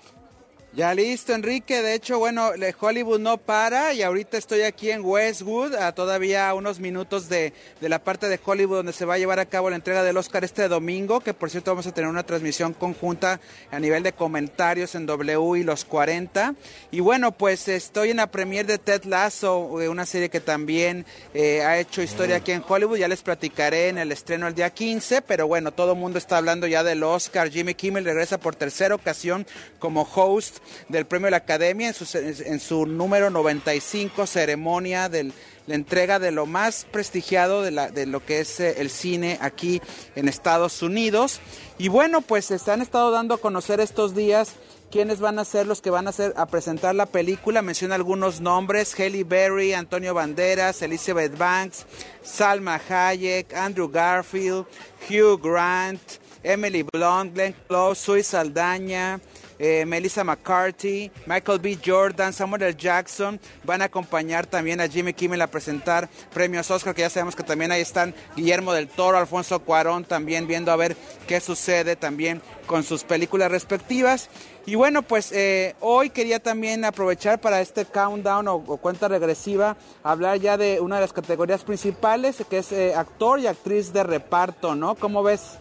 [0.73, 1.83] Ya listo, Enrique.
[1.83, 6.79] De hecho, bueno, Hollywood no para y ahorita estoy aquí en Westwood, a todavía unos
[6.79, 9.75] minutos de, de, la parte de Hollywood donde se va a llevar a cabo la
[9.75, 13.41] entrega del Oscar este domingo, que por cierto vamos a tener una transmisión conjunta
[13.73, 16.55] a nivel de comentarios en W y los 40.
[16.93, 21.05] Y bueno, pues estoy en la premiere de Ted Lasso, eh, una serie que también
[21.35, 22.99] eh, ha hecho historia aquí en Hollywood.
[22.99, 26.37] Ya les platicaré en el estreno el día 15, pero bueno, todo el mundo está
[26.37, 27.51] hablando ya del Oscar.
[27.51, 29.49] Jimmy Kimmel regresa por tercera ocasión
[29.81, 35.33] como host del Premio de la Academia en su, número 95 ceremonia de
[35.67, 39.39] la entrega de lo más prestigiado de, la, de lo que es eh, el cine
[39.41, 39.81] aquí
[40.17, 41.41] en Estados Unidos.
[41.79, 44.55] Y bueno, pues se han estado dando a conocer estos días
[44.91, 47.63] quiénes van a ser los que van a a presentar la película.
[47.63, 51.87] Menciona algunos nombres: Halle Berry, Antonio Banderas, Elizabeth Banks,
[52.23, 54.67] Salma Hayek, Andrew Garfield,
[55.09, 56.01] Hugh Grant,
[56.43, 59.21] Emily Blunt, Glenn Close, Sui Saldaña.
[59.63, 61.79] Eh, Melissa McCarthy, Michael B.
[61.85, 62.75] Jordan, Samuel L.
[62.75, 67.37] Jackson van a acompañar también a Jimmy Kimmel a presentar premios Oscar, que ya sabemos
[67.37, 70.97] que también ahí están Guillermo del Toro, Alfonso Cuarón, también viendo a ver
[71.29, 74.31] qué sucede también con sus películas respectivas.
[74.65, 80.39] Y bueno, pues eh, hoy quería también aprovechar para este countdown o, cuenta regresiva, hablar
[80.39, 84.75] ya de una de las categorías principales, que es eh, actor y actriz de reparto,
[84.75, 84.95] ¿no?
[84.95, 85.59] ¿Cómo ves?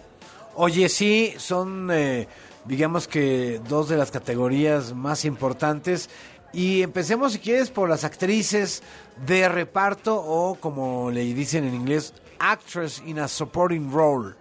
[0.55, 1.91] Oye, sí, son...
[2.69, 6.09] digamos que dos de las categorías más importantes.
[6.53, 8.83] Y empecemos, si quieres, por las actrices
[9.25, 14.35] de reparto o, como le dicen en inglés, actress in a supporting role.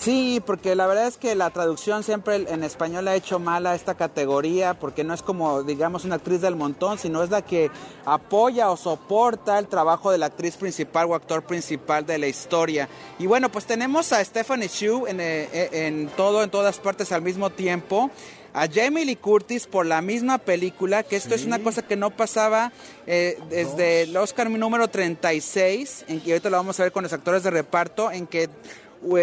[0.00, 3.74] Sí, porque la verdad es que la traducción siempre en español ha hecho mal a
[3.74, 7.68] esta categoría, porque no es como, digamos, una actriz del montón, sino es la que
[8.04, 12.88] apoya o soporta el trabajo de la actriz principal o actor principal de la historia.
[13.18, 17.50] Y bueno, pues tenemos a Stephanie Shu en, en todo, en todas partes al mismo
[17.50, 18.08] tiempo
[18.54, 22.10] a Jamie Lee Curtis por la misma película, que esto es una cosa que no
[22.10, 22.72] pasaba
[23.06, 27.12] eh, desde el Oscar número 36, en que ahorita lo vamos a ver con los
[27.12, 28.48] actores de reparto, en que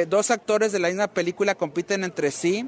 [0.07, 2.67] dos actores de la misma película compiten entre sí.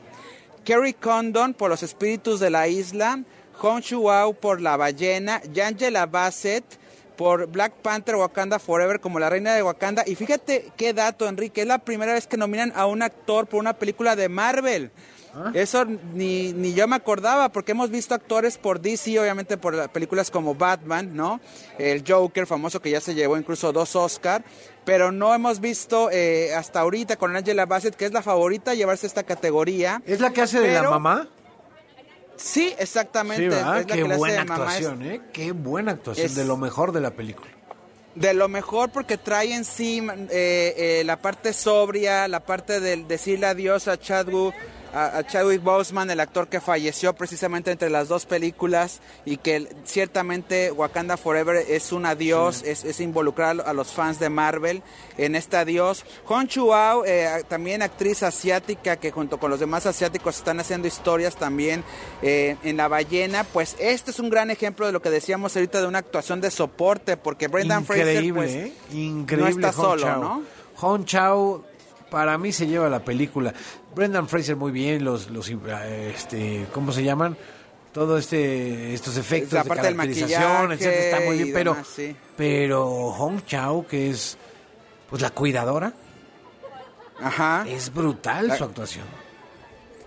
[0.63, 3.23] Kerry Condon por Los Espíritus de la Isla,
[3.59, 6.63] Hong Shuao por La Ballena, Angela Bassett
[7.15, 10.03] por Black Panther Wakanda Forever como la reina de Wakanda.
[10.05, 13.59] Y fíjate qué dato, Enrique, es la primera vez que nominan a un actor por
[13.59, 14.91] una película de Marvel.
[15.53, 20.31] Eso ni, ni yo me acordaba, porque hemos visto actores por DC, obviamente por películas
[20.31, 21.39] como Batman, ¿no?
[21.77, 24.43] El Joker, famoso que ya se llevó incluso dos Oscar,
[24.85, 28.73] pero no hemos visto eh, hasta ahorita con Angela Bassett, que es la favorita a
[28.73, 30.01] llevarse esta categoría.
[30.05, 31.27] ¿Es la que hace de la mamá?
[32.35, 33.49] Sí, exactamente.
[33.49, 34.55] Sí, es la Qué que buena hace de mamá.
[34.65, 35.21] actuación, ¿eh?
[35.33, 37.49] Qué buena actuación, Es- de lo mejor de la película.
[38.15, 43.07] de lo mejor porque trae en sí eh, eh, la parte sobria, la parte del
[43.07, 44.55] decirle adiós a Chadwick,
[44.93, 50.71] a, Chadwick Boseman, el actor que falleció precisamente entre las dos películas y que ciertamente
[50.71, 54.81] Wakanda Forever es un adiós, es, es involucrar a los fans de Marvel
[55.17, 56.05] en este adiós.
[56.25, 61.35] Hong Chuao, eh, también actriz asiática que junto con los demás asiáticos están haciendo historias
[61.35, 61.83] también
[62.21, 65.81] eh, en La Ballena, pues este es un gran ejemplo de lo que decíamos ahorita
[65.81, 68.73] de una actuación de soporte, porque Brendan Fraser Increíble, pues, ¿eh?
[68.93, 69.51] Increíble.
[69.51, 70.21] no está solo, Chau.
[70.21, 70.43] ¿no?
[70.75, 71.63] Hong Chao,
[72.09, 73.53] para mí se lleva la película.
[73.97, 77.35] Brendan Fraser muy bien, los, los eh, este, ¿cómo se llaman?
[77.91, 81.71] Todo este, estos efectos La de parte del caracterización, maquillaje etcétera, está muy bien, pero,
[81.73, 82.15] demás, sí.
[82.37, 84.37] pero Hong Chao, que es,
[85.09, 85.93] pues la cuidadora,
[87.19, 87.65] Ajá.
[87.67, 89.05] es brutal La- su actuación.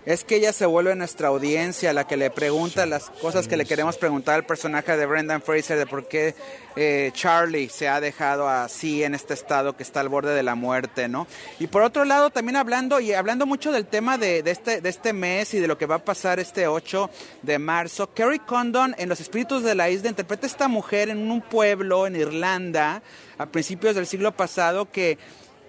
[0.03, 3.65] Es que ella se vuelve nuestra audiencia, la que le pregunta las cosas que le
[3.65, 6.33] queremos preguntar al personaje de Brendan Fraser, de por qué
[6.75, 10.55] eh, Charlie se ha dejado así en este estado que está al borde de la
[10.55, 11.27] muerte, ¿no?
[11.59, 14.89] Y por otro lado, también hablando, y hablando mucho del tema de, de este, de
[14.89, 17.09] este mes y de lo que va a pasar este 8
[17.43, 21.29] de marzo, Kerry Condon en Los Espíritus de la Isla interpreta a esta mujer en
[21.29, 23.03] un pueblo en Irlanda
[23.37, 25.19] a principios del siglo pasado que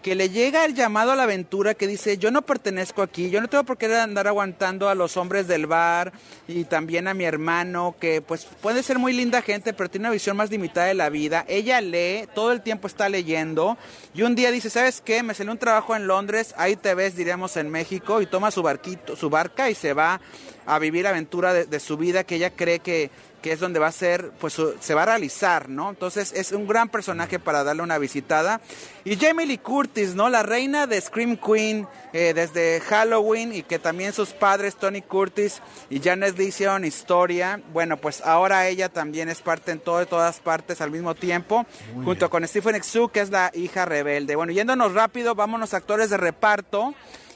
[0.02, 3.40] que le llega el llamado a la aventura que dice, yo no pertenezco aquí, yo
[3.40, 6.12] no tengo por qué andar aguantando a los hombres del bar
[6.48, 10.12] y también a mi hermano, que pues puede ser muy linda gente, pero tiene una
[10.12, 11.44] visión más limitada de la vida.
[11.48, 13.78] Ella lee, todo el tiempo está leyendo
[14.12, 15.22] y un día dice, ¿sabes qué?
[15.22, 18.62] Me salió un trabajo en Londres, ahí te ves, diríamos, en México, y toma su
[18.62, 20.20] barquito, su barca y se va
[20.66, 23.10] a vivir aventura de, de su vida que ella cree que,
[23.42, 25.90] que es donde va a ser, pues su- se va a realizar, ¿no?
[25.90, 28.60] Entonces es un gran personaje para darle una visitada.
[29.04, 30.28] Y Jamie Lee Curtis, ¿no?
[30.28, 35.60] La reina de Scream Queen eh, desde Halloween y que también sus padres, Tony Curtis
[35.90, 37.60] y Janet Lee hicieron historia.
[37.72, 41.66] Bueno, pues ahora ella también es parte en todo, de todas partes al mismo tiempo,
[42.04, 44.36] junto con Stephen Xu, que es la hija rebelde.
[44.36, 46.94] Bueno, yéndonos rápido, vámonos a actores de reparto.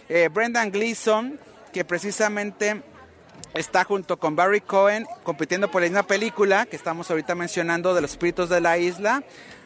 [0.08, 1.40] Eh, Brendan Gleeson,
[1.72, 2.80] que precisamente
[3.54, 8.00] está junto con Barry Cohen compitiendo por la misma película que estamos ahorita mencionando de
[8.00, 9.22] los espíritus de la isla.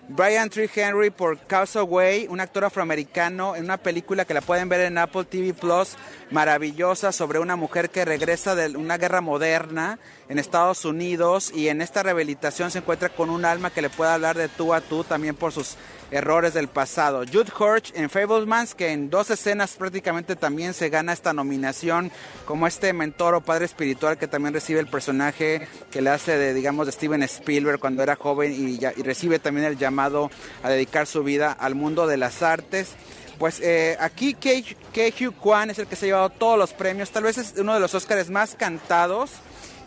[0.09, 1.39] Brian Tree Henry por
[1.85, 5.97] Way, un actor afroamericano en una película que la pueden ver en Apple TV Plus,
[6.31, 11.83] maravillosa sobre una mujer que regresa de una guerra moderna en Estados Unidos y en
[11.83, 15.03] esta rehabilitación se encuentra con un alma que le puede hablar de tú a tú
[15.03, 15.77] también por sus
[16.11, 17.25] errores del pasado.
[17.25, 22.11] Jude Hirsch en Fablemans, que en dos escenas prácticamente también se gana esta nominación
[22.47, 26.55] como este mentor o padre espiritual que también recibe el personaje que le hace de,
[26.55, 30.31] digamos, de Steven Spielberg cuando era joven y, y recibe también el llamado
[30.63, 32.95] a dedicar su vida al mundo de las artes.
[33.41, 37.23] Pues eh, aquí Hugh Kwan es el que se ha llevado todos los premios, tal
[37.23, 39.31] vez es uno de los Oscars más cantados.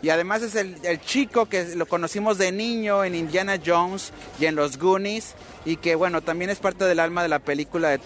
[0.02, 4.56] Y además es el, chico que lo conocimos de niño en Indiana Jones y en
[4.56, 5.34] los Goonies.
[5.64, 8.00] Y que bueno, también es parte del alma de la película de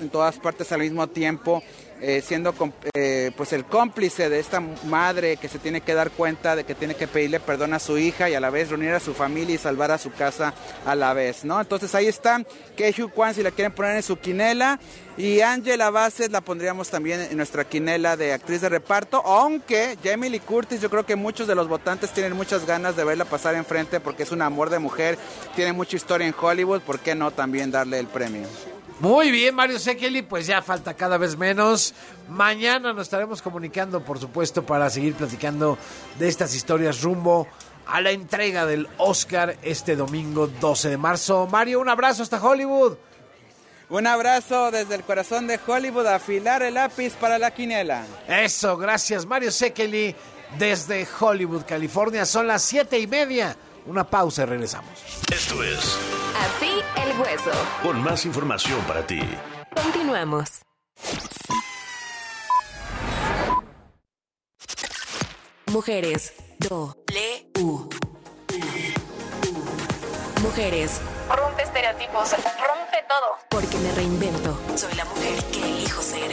[0.00, 1.62] en todas partes al mismo tiempo
[2.06, 2.54] eh, siendo
[2.92, 6.74] eh, pues el cómplice de esta madre que se tiene que dar cuenta de que
[6.74, 9.54] tiene que pedirle perdón a su hija y a la vez reunir a su familia
[9.54, 10.52] y salvar a su casa
[10.84, 11.58] a la vez, ¿no?
[11.58, 12.42] Entonces ahí está
[12.76, 14.78] Keju Kwan si la quieren poner en su quinela
[15.16, 20.28] y Angela Bassett la pondríamos también en nuestra quinela de actriz de reparto, aunque Jamie
[20.28, 23.54] Lee Curtis yo creo que muchos de los votantes tienen muchas ganas de verla pasar
[23.54, 25.16] enfrente porque es un amor de mujer,
[25.56, 28.46] tiene mucha historia en Hollywood, ¿por qué no también darle el premio?
[29.00, 31.94] Muy bien, Mario Sekeli, pues ya falta cada vez menos.
[32.28, 35.76] Mañana nos estaremos comunicando, por supuesto, para seguir platicando
[36.18, 37.48] de estas historias rumbo
[37.86, 41.48] a la entrega del Oscar este domingo 12 de marzo.
[41.50, 42.96] Mario, un abrazo hasta Hollywood.
[43.90, 48.04] Un abrazo desde el corazón de Hollywood, afilar el lápiz para la quinela.
[48.26, 50.14] Eso, gracias Mario Sekeli
[50.58, 52.24] desde Hollywood, California.
[52.24, 53.56] Son las siete y media.
[53.86, 54.90] Una pausa y regresamos.
[55.30, 55.98] Esto es.
[56.38, 57.50] Así el hueso.
[57.82, 59.20] Con más información para ti.
[59.74, 60.62] Continuamos.
[65.66, 66.32] Mujeres.
[66.70, 67.88] U.
[70.40, 71.00] Mujeres.
[71.28, 72.30] Rompe estereotipos.
[72.30, 73.38] Rompe todo.
[73.50, 74.58] Porque me reinvento.
[74.76, 76.30] Soy la mujer que elijo ser.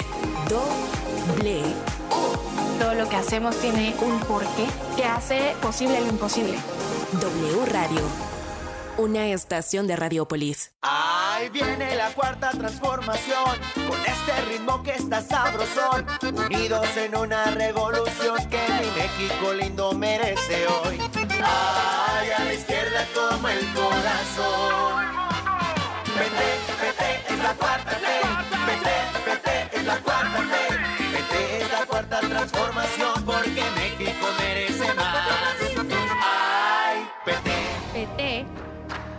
[0.47, 1.63] Doble.
[2.81, 4.65] Todo lo que hacemos tiene un porqué
[4.95, 6.57] que hace posible lo imposible.
[7.11, 8.01] W Radio.
[8.97, 10.71] Una estación de Radiopolis.
[10.81, 13.55] Ahí viene la cuarta transformación,
[13.87, 20.65] con este ritmo que está sabrosón, unidos en una revolución que mi México lindo merece
[20.65, 20.97] hoy.
[21.43, 25.05] Ay, a la izquierda como el corazón.
[26.17, 28.00] Vete, vete, es la cuarta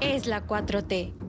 [0.03, 1.23] es la 4T.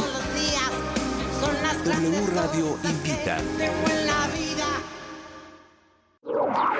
[1.85, 3.39] W Radio invita.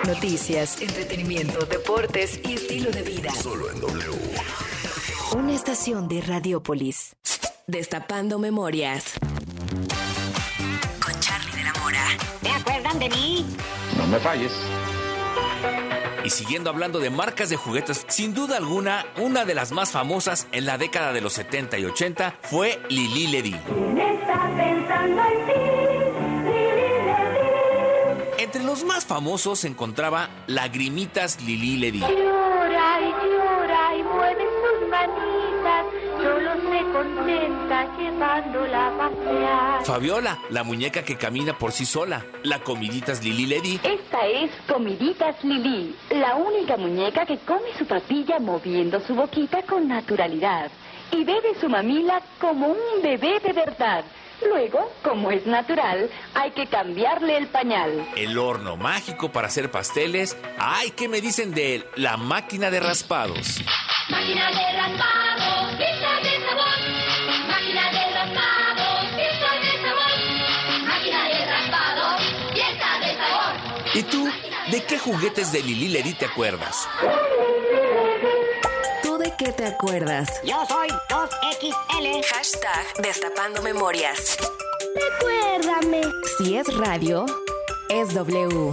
[0.05, 3.31] Noticias, entretenimiento, deportes y estilo de vida.
[3.33, 4.19] Solo en W.
[5.37, 7.17] Una estación de Radiopolis.
[7.67, 9.15] Destapando memorias.
[11.03, 12.05] Con Charlie de la Mora.
[12.43, 13.47] ¿Te acuerdan de mí?
[13.97, 14.53] No me falles.
[16.29, 20.47] Y siguiendo hablando de marcas de juguetes, sin duda alguna, una de las más famosas
[20.53, 23.57] en la década de los 70 y 80 fue Lili Ledy.
[28.37, 32.05] Entre los más famosos se encontraba Lagrimitas Lili Ledy.
[36.99, 39.85] Contenta llevándola a pasear.
[39.85, 42.25] Fabiola, la muñeca que camina por sí sola.
[42.43, 43.81] La comiditas Lili Ledy.
[43.85, 49.87] Esta es Comiditas Lili, la única muñeca que come su papilla moviendo su boquita con
[49.87, 50.71] naturalidad
[51.13, 54.05] y bebe su mamila como un bebé de verdad.
[54.47, 58.09] Luego, como es natural, hay que cambiarle el pañal.
[58.17, 60.37] El horno mágico para hacer pasteles.
[60.59, 63.61] Ay, ¿qué me dicen de la máquina de raspados?
[64.09, 65.58] Máquina de raspados,
[73.99, 74.29] ¿Y tú?
[74.71, 76.87] ¿De qué juguetes de Lili Ledi te acuerdas?
[79.03, 80.29] ¿Tú de qué te acuerdas?
[80.45, 82.25] Yo soy 2XL.
[82.33, 84.39] Hashtag Destapando Memorias.
[84.95, 86.03] Recuérdame.
[86.39, 87.27] Si es radio,
[87.91, 88.73] es W.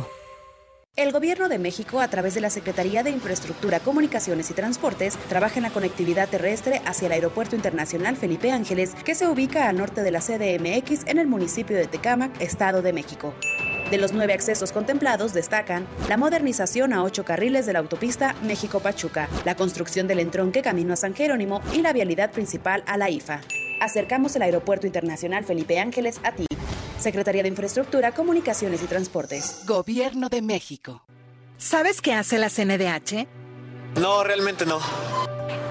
[0.95, 5.55] El Gobierno de México, a través de la Secretaría de Infraestructura, Comunicaciones y Transportes, trabaja
[5.55, 10.03] en la conectividad terrestre hacia el Aeropuerto Internacional Felipe Ángeles, que se ubica al norte
[10.03, 13.34] de la CDMX en el municipio de Tecámac, Estado de México.
[13.90, 19.30] De los nueve accesos contemplados destacan la modernización a ocho carriles de la autopista México-Pachuca,
[19.46, 23.42] la construcción del entronque camino a San Jerónimo y la vialidad principal a la IFA.
[23.80, 26.48] Acercamos el Aeropuerto Internacional Felipe Ángeles a ti.
[26.98, 29.62] Secretaría de Infraestructura, Comunicaciones y Transportes.
[29.68, 31.04] Gobierno de México.
[31.58, 33.45] ¿Sabes qué hace la CNDH?
[34.00, 34.80] No, realmente no.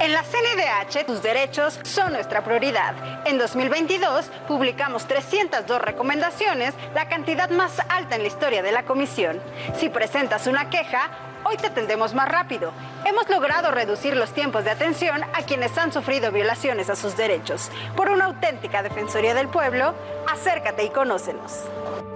[0.00, 2.94] En la CNDH, tus derechos son nuestra prioridad.
[3.26, 9.40] En 2022, publicamos 302 recomendaciones, la cantidad más alta en la historia de la Comisión.
[9.78, 11.10] Si presentas una queja,
[11.44, 12.72] hoy te atendemos más rápido.
[13.06, 17.70] Hemos logrado reducir los tiempos de atención a quienes han sufrido violaciones a sus derechos.
[17.96, 19.94] Por una auténtica Defensoría del Pueblo,
[20.30, 21.60] acércate y conócenos.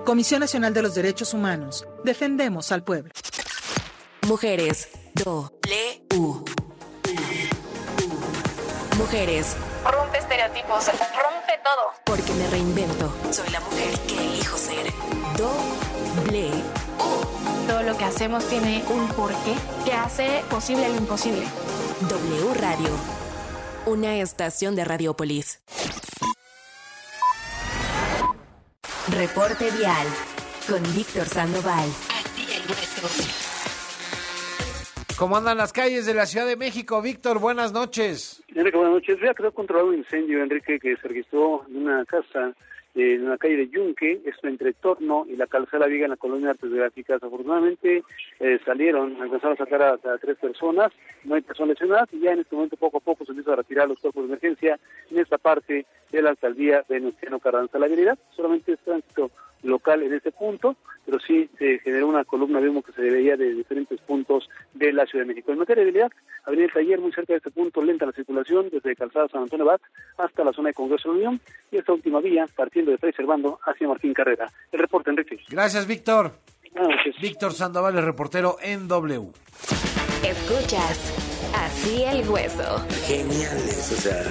[0.05, 1.87] Comisión Nacional de los Derechos Humanos.
[2.03, 3.13] Defendemos al pueblo.
[4.27, 4.89] Mujeres.
[5.27, 6.45] U.
[8.97, 9.57] Mujeres.
[9.85, 11.93] Rompe estereotipos, rompe todo.
[12.05, 13.12] Porque me reinvento.
[13.31, 14.93] Soy la mujer que elijo ser.
[15.37, 16.51] Doble.
[17.66, 19.55] Todo lo que hacemos tiene un porqué
[19.85, 21.47] que hace posible lo imposible.
[22.09, 22.91] W Radio.
[23.87, 25.61] Una estación de Radiopolis.
[29.09, 30.07] Reporte Vial.
[30.69, 31.89] Con Víctor Sandoval.
[32.11, 33.48] Así el hueso.
[35.19, 37.03] ¿Cómo andan las calles de la Ciudad de México?
[37.03, 38.41] Víctor, buenas noches.
[38.55, 39.19] Enrique, buenas noches.
[39.21, 42.55] Ya quedó controlado un incendio, Enrique, que se registró en una casa
[42.95, 46.16] eh, en la calle de Yunque, esto entre Torno y la calzada Viga en la
[46.16, 47.21] colonia Artes Gráficas.
[47.21, 48.05] Afortunadamente
[48.39, 50.93] eh, salieron, alcanzaron a sacar a, a, tres personas,
[51.25, 53.57] no hay personas lesionadas y ya en este momento poco a poco se empieza a
[53.57, 54.79] retirar los cuerpos de emergencia
[55.11, 57.81] en esta parte de la alcaldía de Venustiano Carranza.
[57.81, 59.33] La habilidad solamente es tránsito
[59.63, 63.37] local en este punto, pero sí se generó una columna de humo que se veía
[63.37, 65.53] de diferentes puntos de la Ciudad de México.
[65.53, 66.13] En materia de habilidad,
[66.45, 69.67] Avenida El Taller, muy cerca de este punto, lenta la circulación desde Calzada San Antonio
[69.67, 69.81] Bat
[70.19, 71.41] hasta la zona de Congreso de la Unión
[71.71, 74.51] y esta última vía partiendo de Fray Servando hacia Martín Carrera.
[74.73, 75.39] El reporte, Enrique.
[75.49, 76.33] Gracias, Víctor.
[77.21, 79.33] Víctor Sandoval, el reportero en W.
[80.23, 82.79] Escuchas Así el hueso.
[83.07, 84.23] Geniales, o sea,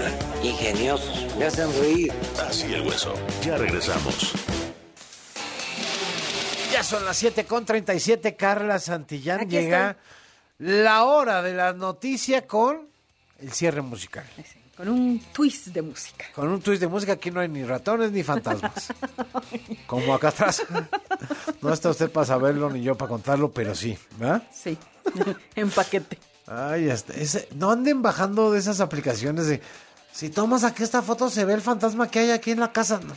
[0.43, 1.35] ingeniosos.
[1.37, 2.11] Me hacen reír.
[2.47, 3.13] Así el hueso.
[3.43, 4.33] Ya regresamos.
[6.77, 8.35] Ya son las 7 con 37.
[8.35, 9.97] Carla Santillán Aquí llega
[10.59, 10.83] estoy.
[10.83, 12.87] la hora de la noticia con
[13.39, 14.23] el cierre musical.
[14.35, 16.25] Sí, con un twist de música.
[16.35, 17.13] Con un twist de música.
[17.13, 18.93] Aquí no hay ni ratones ni fantasmas.
[19.87, 20.61] Como acá atrás.
[21.63, 23.97] No está usted para saberlo ni yo para contarlo, pero sí.
[24.19, 24.43] ¿verdad?
[24.53, 24.77] Sí.
[25.55, 26.19] en paquete.
[26.45, 29.63] Ay, este, ese, no anden bajando de esas aplicaciones de
[30.13, 32.99] si tomas aquí esta foto se ve el fantasma que hay aquí en la casa.
[33.03, 33.15] No.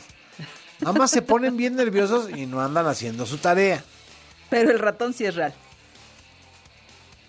[0.81, 3.83] Más se ponen bien nerviosos y no andan haciendo su tarea.
[4.49, 5.53] Pero el ratón sí es real.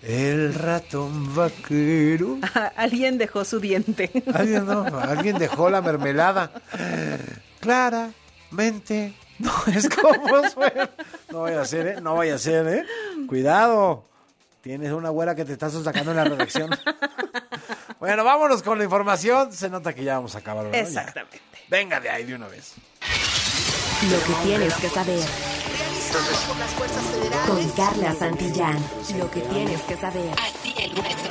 [0.01, 2.37] El ratón vaquero.
[2.75, 4.11] alguien dejó su diente.
[4.33, 6.51] Alguien, no, alguien dejó la mermelada.
[7.59, 9.13] Claramente.
[9.39, 10.89] No es como suena.
[11.31, 12.01] No vaya a ser, ¿eh?
[12.01, 12.85] No vaya a ser, ¿eh?
[13.27, 14.05] Cuidado.
[14.61, 16.69] Tienes una güera que te está sacando en la redacción.
[17.99, 19.51] bueno, vámonos con la información.
[19.51, 20.73] Se nota que ya vamos a acabar.
[20.73, 21.41] Exactamente.
[21.51, 21.59] Ya.
[21.69, 22.75] Venga de ahí de una vez.
[24.11, 25.23] Lo que tienes que saber.
[27.47, 28.77] Con Carla Santillán.
[29.17, 30.29] Lo que tienes que saber.
[30.39, 31.29] Así el hueso.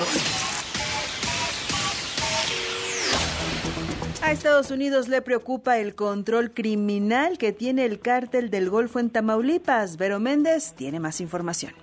[4.22, 9.10] A Estados Unidos le preocupa el control criminal que tiene el cártel del Golfo en
[9.10, 9.98] Tamaulipas.
[9.98, 11.74] Vero Méndez tiene más información.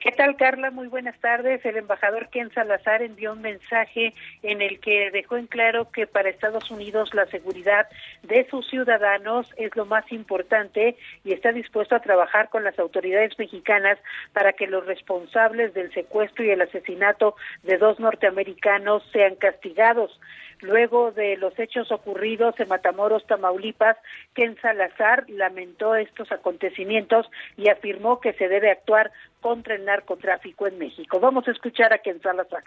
[0.00, 0.70] ¿Qué tal, Carla?
[0.70, 1.62] Muy buenas tardes.
[1.62, 6.30] El embajador Ken Salazar envió un mensaje en el que dejó en claro que para
[6.30, 7.86] Estados Unidos la seguridad
[8.22, 13.38] de sus ciudadanos es lo más importante y está dispuesto a trabajar con las autoridades
[13.38, 13.98] mexicanas
[14.32, 20.18] para que los responsables del secuestro y el asesinato de dos norteamericanos sean castigados
[20.62, 23.96] luego de los hechos ocurridos en Matamoros, Tamaulipas,
[24.34, 29.10] Ken Salazar lamentó estos acontecimientos y afirmó que se debe actuar
[29.40, 31.18] contra el narcotráfico en México.
[31.20, 32.62] Vamos a escuchar a Ken Salazar.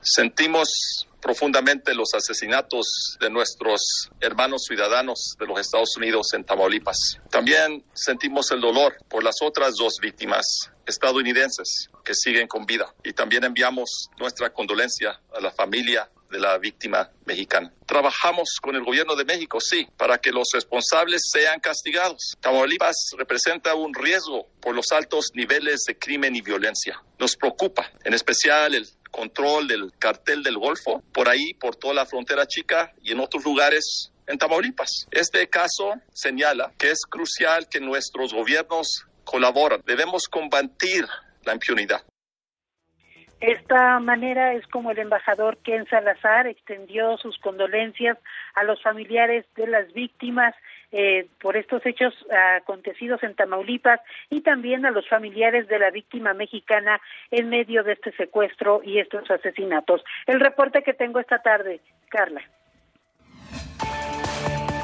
[0.00, 7.20] Sentimos profundamente los asesinatos de nuestros hermanos ciudadanos de los Estados Unidos en Tamaulipas.
[7.30, 13.12] También sentimos el dolor por las otras dos víctimas estadounidenses que siguen con vida y
[13.12, 17.72] también enviamos nuestra condolencia a la familia de la víctima mexicana.
[17.86, 22.34] Trabajamos con el gobierno de México, sí, para que los responsables sean castigados.
[22.40, 27.00] Tamaulipas representa un riesgo por los altos niveles de crimen y violencia.
[27.18, 32.06] Nos preocupa, en especial el control del cartel del Golfo, por ahí, por toda la
[32.06, 35.06] frontera chica y en otros lugares en Tamaulipas.
[35.10, 39.82] Este caso señala que es crucial que nuestros gobiernos colaboren.
[39.86, 41.06] Debemos combatir
[41.44, 42.02] la impunidad.
[43.42, 48.16] Esta manera es como el embajador Ken Salazar extendió sus condolencias
[48.54, 50.54] a los familiares de las víctimas
[50.92, 52.14] eh, por estos hechos
[52.58, 57.00] acontecidos en Tamaulipas y también a los familiares de la víctima mexicana
[57.32, 60.04] en medio de este secuestro y estos asesinatos.
[60.28, 61.80] El reporte que tengo esta tarde,
[62.10, 62.42] Carla.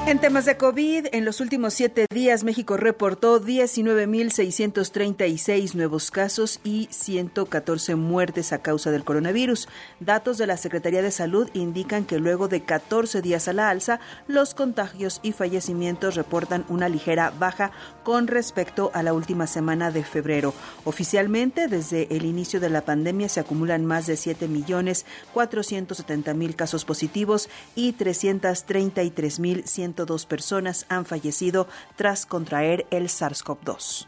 [0.09, 6.89] En temas de COVID, en los últimos siete días México reportó 19.636 nuevos casos y
[6.91, 9.69] 114 muertes a causa del coronavirus.
[10.01, 14.01] Datos de la Secretaría de Salud indican que luego de 14 días a la alza,
[14.27, 20.05] los contagios y fallecimientos reportan una ligera baja con respecto a la última semana de
[20.05, 20.55] febrero.
[20.87, 27.93] Oficialmente, desde el inicio de la pandemia se acumulan más de 7.470.000 casos positivos y
[27.93, 34.07] 333.100 dos personas han fallecido tras contraer el SARS-CoV-2.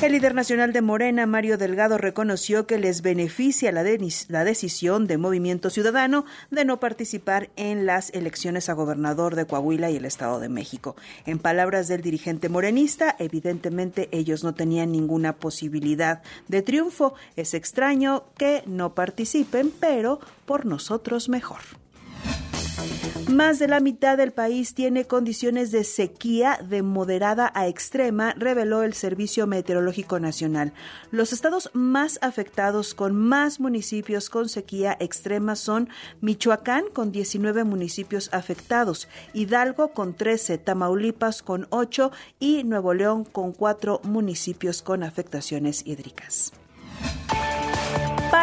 [0.00, 3.82] El líder nacional de Morena, Mario Delgado, reconoció que les beneficia la,
[4.28, 9.90] la, decisión de Movimiento Ciudadano de no participar en las elecciones a gobernador de Coahuila
[9.90, 10.94] y el Estado de México.
[11.26, 17.14] En palabras del dirigente morenista, evidentemente ellos no tenían ninguna posibilidad de triunfo.
[17.34, 21.77] Es extraño que no participen, pero por nosotros mejor.
[23.28, 28.82] Más de la mitad del país tiene condiciones de sequía de moderada a extrema, reveló
[28.82, 30.72] el Servicio Meteorológico Nacional.
[31.10, 35.88] Los estados más afectados con más municipios con sequía extrema son
[36.20, 42.10] Michoacán con 19 municipios afectados, Hidalgo con 13, Tamaulipas con 8
[42.40, 46.52] y Nuevo León con 4 municipios con afectaciones hídricas.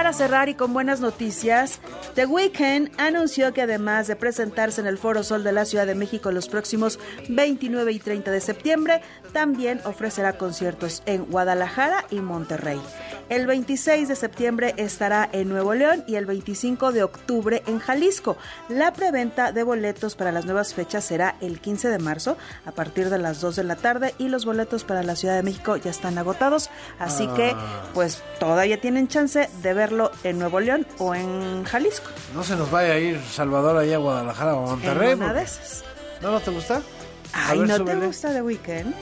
[0.06, 1.80] Para cerrar y con buenas noticias,
[2.14, 5.96] The Weeknd anunció que además de presentarse en el Foro Sol de la Ciudad de
[5.96, 9.02] México los próximos 29 y 30 de septiembre,
[9.40, 12.80] también ofrecerá conciertos en Guadalajara y Monterrey.
[13.28, 18.38] El 26 de septiembre estará en Nuevo León y el 25 de octubre en Jalisco.
[18.70, 23.10] La preventa de boletos para las nuevas fechas será el 15 de marzo a partir
[23.10, 25.92] de las 2 de la tarde y los boletos para la Ciudad de México ya
[25.92, 27.84] están agotados, así que Ah.
[27.94, 32.10] pues todavía tienen chance de verlo en Nuevo León o en Jalisco.
[32.34, 35.12] No se nos vaya a ir Salvador allá a Guadalajara o a Monterrey.
[35.12, 35.84] En una porque- de esas.
[36.22, 36.82] ¿No, no te gusta?
[37.38, 38.94] Ay, ¿no te gusta The Weeknd?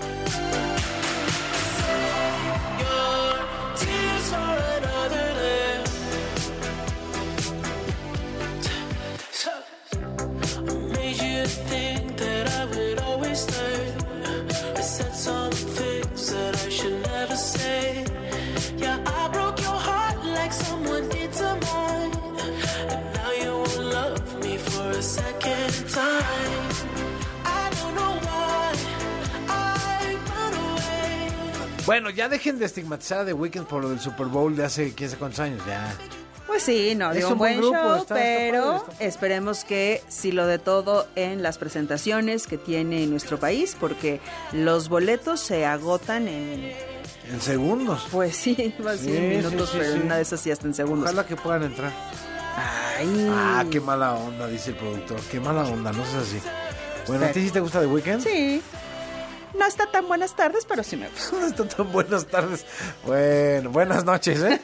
[31.86, 34.94] Bueno, ya dejen de estigmatizar a The Weeknd por lo del Super Bowl de hace
[34.94, 35.94] quién sabe cuántos años, ya.
[36.48, 40.02] Pues sí, no, Es digo, un buen grupo, show, está- está pero padre, esperemos que
[40.08, 44.22] si lo de todo en las presentaciones que tiene nuestro país, porque
[44.52, 46.72] los boletos se agotan en...
[47.32, 48.08] En segundos.
[48.12, 50.74] Pues sí, ser Sí, en minutos, sí, pero en una de esas sí hasta en
[50.74, 51.10] segundos.
[51.10, 51.92] Ojalá que puedan entrar.
[52.56, 53.28] Ay.
[53.32, 55.20] Ah, qué mala onda, dice el productor.
[55.32, 56.40] Qué mala onda, no es así.
[57.08, 58.22] Bueno, ¿a ti sí te gusta The Weeknd?
[58.22, 58.62] Sí.
[59.58, 61.36] No está tan buenas tardes, pero sí me gusta.
[61.40, 62.66] No está tan buenas tardes.
[63.06, 64.60] Bueno, buenas noches, ¿eh?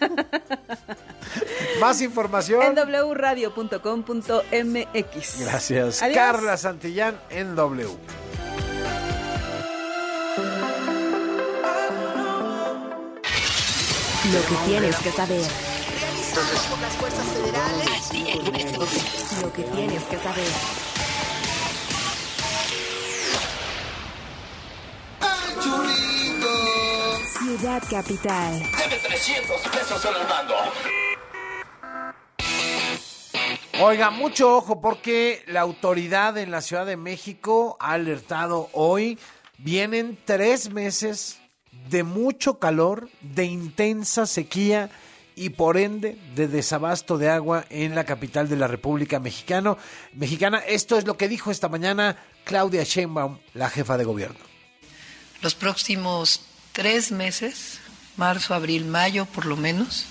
[1.79, 2.63] Más información.
[2.63, 5.39] En wradio.com.mx.
[5.39, 6.01] Gracias.
[6.01, 6.17] Adiós.
[6.17, 7.87] Carla Santillán en W.
[14.25, 15.41] Lo que tienes que saber.
[16.69, 18.09] por las fuerzas federales.
[19.41, 20.45] Lo que tienes que saber.
[27.49, 28.59] Ciudad Capital.
[28.59, 30.53] Debe 300 pesos en el mando.
[33.81, 39.17] Oiga, mucho ojo porque la autoridad en la Ciudad de México ha alertado hoy,
[39.57, 41.39] vienen tres meses
[41.89, 44.91] de mucho calor, de intensa sequía
[45.35, 49.79] y por ende de desabasto de agua en la capital de la República Mexicano,
[50.13, 50.59] Mexicana.
[50.59, 54.37] Esto es lo que dijo esta mañana Claudia Sheinbaum, la jefa de gobierno.
[55.41, 56.48] Los próximos
[56.79, 57.79] tres meses,
[58.15, 60.05] marzo, abril, mayo por lo menos,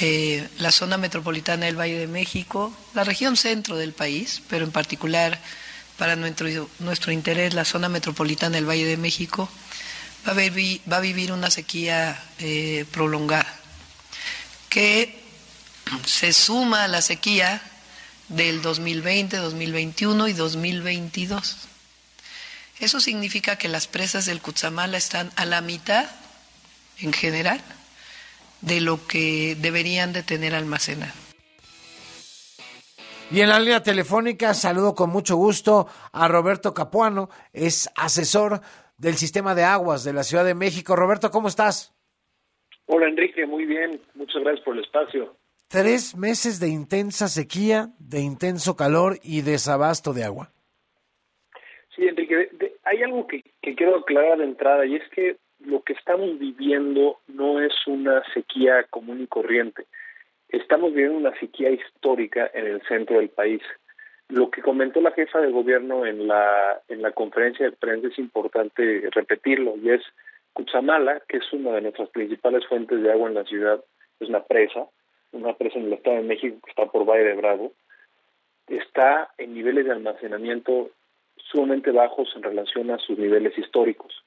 [0.00, 4.70] eh, la zona metropolitana del Valle de México, la región centro del país, pero en
[4.70, 5.38] particular
[5.98, 6.48] para nuestro,
[6.78, 9.50] nuestro interés la zona metropolitana del Valle de México,
[10.26, 13.54] va a, vivir, va a vivir una sequía eh, prolongada,
[14.70, 15.14] que
[16.06, 17.60] se suma a la sequía
[18.30, 21.69] del 2020, 2021 y 2022.
[22.80, 26.06] Eso significa que las presas del Cutzamala están a la mitad,
[26.98, 27.60] en general,
[28.62, 31.12] de lo que deberían de tener almacenado.
[33.30, 38.60] Y en la línea telefónica saludo con mucho gusto a Roberto Capuano, es asesor
[38.98, 40.96] del sistema de aguas de la Ciudad de México.
[40.96, 41.94] Roberto, ¿cómo estás?
[42.86, 45.36] Hola Enrique, muy bien, muchas gracias por el espacio.
[45.68, 50.50] Tres meses de intensa sequía, de intenso calor y desabasto de agua.
[51.94, 52.49] Sí, Enrique,
[53.10, 57.72] algo que, quiero aclarar de entrada y es que lo que estamos viviendo no es
[57.86, 59.84] una sequía común y corriente.
[60.48, 63.60] Estamos viviendo una sequía histórica en el centro del país.
[64.28, 68.18] Lo que comentó la jefa de gobierno en la, en la conferencia de prensa es
[68.18, 70.02] importante repetirlo y es
[70.52, 73.84] Cuchamala, que es una de nuestras principales fuentes de agua en la ciudad,
[74.20, 74.86] es una presa,
[75.32, 77.72] una presa en el Estado de México que está por Valle de Bravo,
[78.68, 80.90] está en niveles de almacenamiento
[81.50, 84.24] sumamente bajos en relación a sus niveles históricos.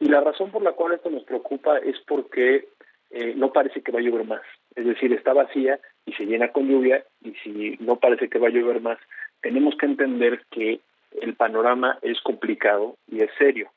[0.00, 2.68] Y la razón por la cual esto nos preocupa es porque
[3.10, 4.42] eh, no parece que va a llover más.
[4.74, 8.48] Es decir, está vacía y se llena con lluvia y si no parece que va
[8.48, 8.98] a llover más,
[9.40, 10.80] tenemos que entender que
[11.20, 13.70] el panorama es complicado y es serio.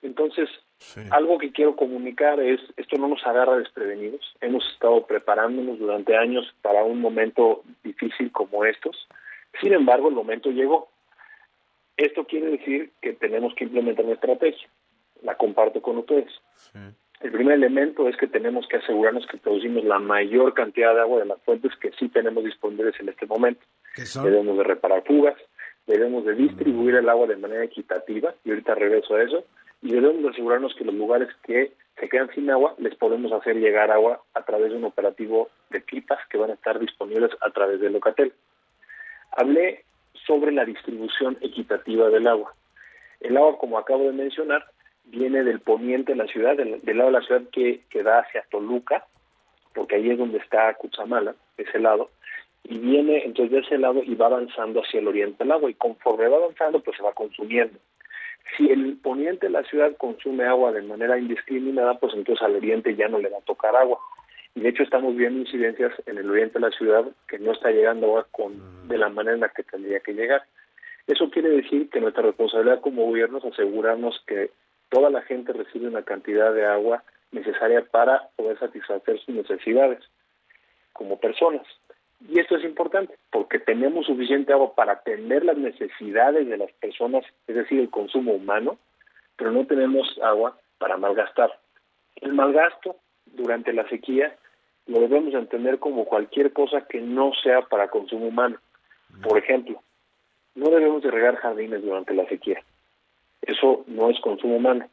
[0.00, 1.00] Entonces, sí.
[1.10, 4.34] algo que quiero comunicar es, esto no nos agarra desprevenidos.
[4.40, 9.08] Hemos estado preparándonos durante años para un momento difícil como estos.
[9.60, 10.88] Sin embargo, el momento llegó.
[11.96, 14.68] Esto quiere decir que tenemos que implementar una estrategia.
[15.22, 16.30] La comparto con ustedes.
[16.56, 16.78] Sí.
[17.20, 21.20] El primer elemento es que tenemos que asegurarnos que producimos la mayor cantidad de agua
[21.20, 23.64] de las fuentes que sí tenemos disponibles en este momento.
[24.22, 25.36] Debemos de reparar fugas,
[25.86, 29.44] debemos de distribuir el agua de manera equitativa, y ahorita regreso a eso,
[29.80, 33.56] y debemos de asegurarnos que los lugares que se quedan sin agua les podemos hacer
[33.56, 37.50] llegar agua a través de un operativo de pipas que van a estar disponibles a
[37.50, 38.34] través del Locatel.
[39.32, 39.84] Hablé
[40.26, 42.54] sobre la distribución equitativa del agua.
[43.20, 44.64] El agua, como acabo de mencionar,
[45.04, 48.44] viene del poniente de la ciudad, del, lado de la ciudad que, que da hacia
[48.50, 49.06] Toluca,
[49.74, 52.10] porque ahí es donde está Cuchamala, ese lado,
[52.62, 55.74] y viene entonces de ese lado y va avanzando hacia el oriente del agua, y
[55.74, 57.78] conforme va avanzando, pues se va consumiendo.
[58.56, 62.94] Si el poniente de la ciudad consume agua de manera indiscriminada, pues entonces al oriente
[62.94, 63.98] ya no le va a tocar agua.
[64.54, 67.70] Y de hecho estamos viendo incidencias en el oriente de la ciudad que no está
[67.70, 70.44] llegando agua con, de la manera en la que tendría que llegar.
[71.06, 74.50] Eso quiere decir que nuestra responsabilidad como gobierno es asegurarnos que
[74.88, 77.02] toda la gente recibe una cantidad de agua
[77.32, 79.98] necesaria para poder satisfacer sus necesidades
[80.92, 81.66] como personas.
[82.28, 87.24] Y esto es importante porque tenemos suficiente agua para atender las necesidades de las personas,
[87.46, 88.78] es decir, el consumo humano,
[89.36, 91.58] pero no tenemos agua para malgastar.
[92.16, 92.96] El malgasto
[93.26, 94.34] durante la sequía
[94.86, 98.58] lo debemos entender como cualquier cosa que no sea para consumo humano.
[99.22, 99.82] Por ejemplo,
[100.54, 102.62] no debemos de regar jardines durante la sequía.
[103.42, 104.88] Eso no es consumo humano.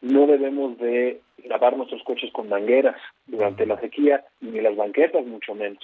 [0.00, 5.54] No debemos de lavar nuestros coches con mangueras durante la sequía, ni las banquetas mucho
[5.54, 5.82] menos.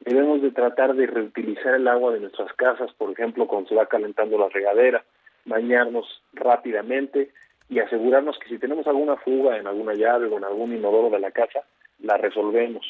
[0.00, 3.86] Debemos de tratar de reutilizar el agua de nuestras casas, por ejemplo, cuando se va
[3.86, 5.04] calentando la regadera,
[5.44, 7.30] bañarnos rápidamente
[7.68, 11.20] y asegurarnos que si tenemos alguna fuga en alguna llave o en algún inodoro de
[11.20, 11.60] la casa,
[12.04, 12.84] la resolvemos.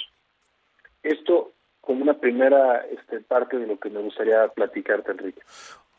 [1.03, 5.43] Esto como una primera este, parte de lo que me gustaría platicarte, Enrique.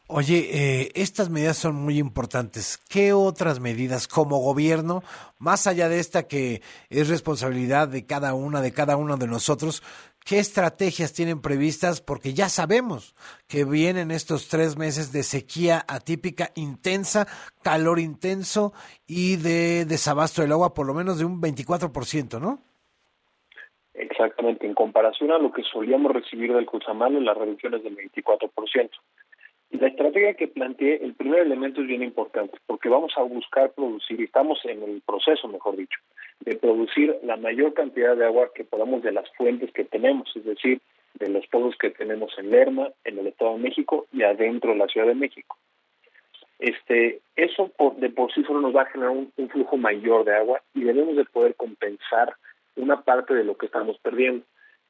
[0.08, 2.78] Oye, eh, estas medidas son muy importantes.
[2.90, 5.04] ¿Qué otras medidas como gobierno,
[5.40, 6.62] más allá de esta que
[6.92, 9.82] es responsabilidad de cada una, de cada uno de nosotros,
[10.24, 12.02] qué estrategias tienen previstas?
[12.02, 13.16] Porque ya sabemos
[13.48, 17.28] que vienen estos tres meses de sequía atípica intensa,
[17.64, 18.74] calor intenso
[19.08, 22.62] y de desabasto del agua por lo menos de un 24%, ¿no?
[23.98, 28.90] Exactamente, en comparación a lo que solíamos recibir del Cuchamalo, la reducción es del 24%.
[29.72, 33.72] Y la estrategia que planteé, el primer elemento es bien importante, porque vamos a buscar
[33.72, 36.00] producir, y estamos en el proceso, mejor dicho,
[36.42, 40.44] de producir la mayor cantidad de agua que podamos de las fuentes que tenemos, es
[40.44, 40.82] decir,
[41.16, 44.78] de los pozos que tenemos en Lerma, en el Estado de México y adentro de
[44.78, 45.58] la Ciudad de México.
[46.60, 50.26] Este, eso por, de por sí solo nos va a generar un, un flujo mayor
[50.26, 52.36] de agua y debemos de poder compensar
[52.76, 54.46] una parte de lo que estamos perdiendo.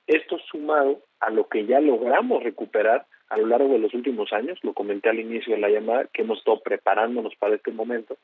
[0.08, 4.60] Esto sumado a lo que ya logramos recuperar a lo largo de los últimos años,
[4.62, 8.18] lo comenté al inicio de la llamada, que hemos estado preparándonos para este momento,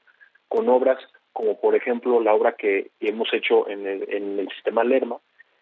[0.48, 1.00] con obras
[1.34, 5.18] como por ejemplo la obra que hemos hecho en el, en el sistema Lerma,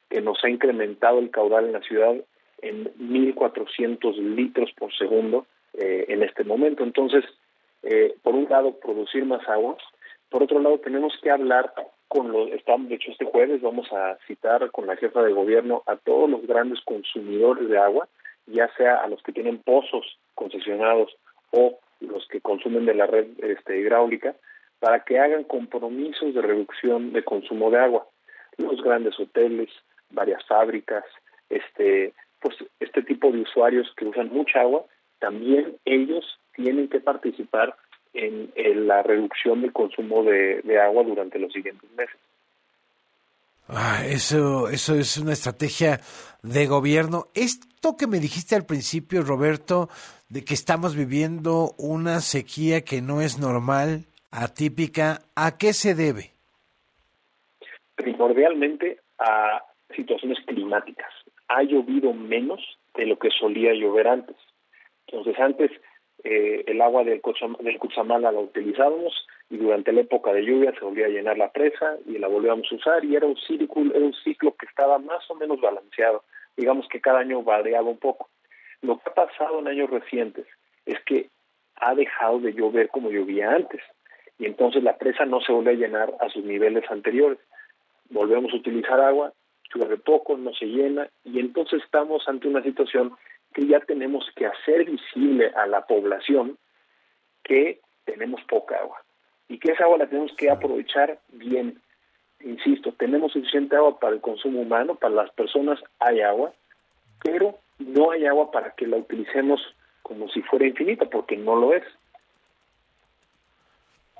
[0.09, 2.15] que nos ha incrementado el caudal en la ciudad
[2.61, 6.83] en 1.400 litros por segundo eh, en este momento.
[6.83, 7.23] Entonces,
[7.83, 9.77] eh, por un lado, producir más agua,
[10.29, 11.73] por otro lado, tenemos que hablar
[12.09, 15.83] con los, estamos, de hecho este jueves vamos a citar con la jefa de gobierno
[15.85, 18.09] a todos los grandes consumidores de agua,
[18.47, 21.15] ya sea a los que tienen pozos concesionados
[21.51, 24.35] o los que consumen de la red este, hidráulica,
[24.79, 28.07] para que hagan compromisos de reducción de consumo de agua.
[28.57, 29.69] Los grandes hoteles,
[30.09, 31.03] varias fábricas,
[31.49, 34.85] este, pues este tipo de usuarios que usan mucha agua,
[35.19, 37.75] también ellos tienen que participar
[38.13, 42.17] en, en la reducción del consumo de, de agua durante los siguientes meses.
[43.67, 45.99] Ah, eso, eso es una estrategia
[46.41, 47.27] de gobierno.
[47.35, 49.89] Esto que me dijiste al principio, Roberto,
[50.27, 56.31] de que estamos viviendo una sequía que no es normal, atípica, ¿a qué se debe?
[57.95, 59.61] Primordialmente a
[59.95, 61.11] situaciones climáticas.
[61.47, 62.59] Ha llovido menos
[62.95, 64.35] de lo que solía llover antes.
[65.07, 65.71] Entonces antes
[66.23, 69.13] eh, el agua del, Cuchamala la utilizábamos
[69.49, 72.67] y durante la época de lluvia se volvía a llenar la presa y la volvíamos
[72.71, 76.23] a usar y era un círculo, era un ciclo que estaba más o menos balanceado.
[76.57, 78.29] Digamos que cada año variaba un poco.
[78.81, 80.45] Lo que ha pasado en años recientes
[80.85, 81.29] es que
[81.75, 83.81] ha dejado de llover como llovía antes
[84.37, 87.39] y entonces la presa no se vuelve a llenar a sus niveles anteriores.
[88.09, 89.33] Volvemos a utilizar agua,
[89.73, 93.13] llueve poco, no se llena y entonces estamos ante una situación
[93.53, 96.57] que ya tenemos que hacer visible a la población
[97.43, 99.01] que tenemos poca agua
[99.47, 101.81] y que esa agua la tenemos que aprovechar bien.
[102.41, 106.53] Insisto, tenemos suficiente agua para el consumo humano, para las personas hay agua,
[107.23, 109.59] pero no hay agua para que la utilicemos
[110.03, 111.83] como si fuera infinita, porque no lo es.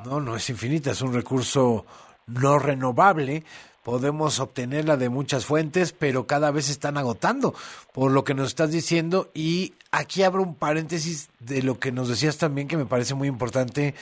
[0.06, 1.86] No, no es infinita, es un recurso
[2.28, 3.44] no renovable.
[3.90, 7.56] Podemos obtenerla de muchas fuentes, pero cada vez se están agotando,
[7.92, 9.30] por lo que nos estás diciendo.
[9.34, 13.28] Y aquí abro un paréntesis de lo que nos decías también, que me parece muy
[13.28, 13.96] importante,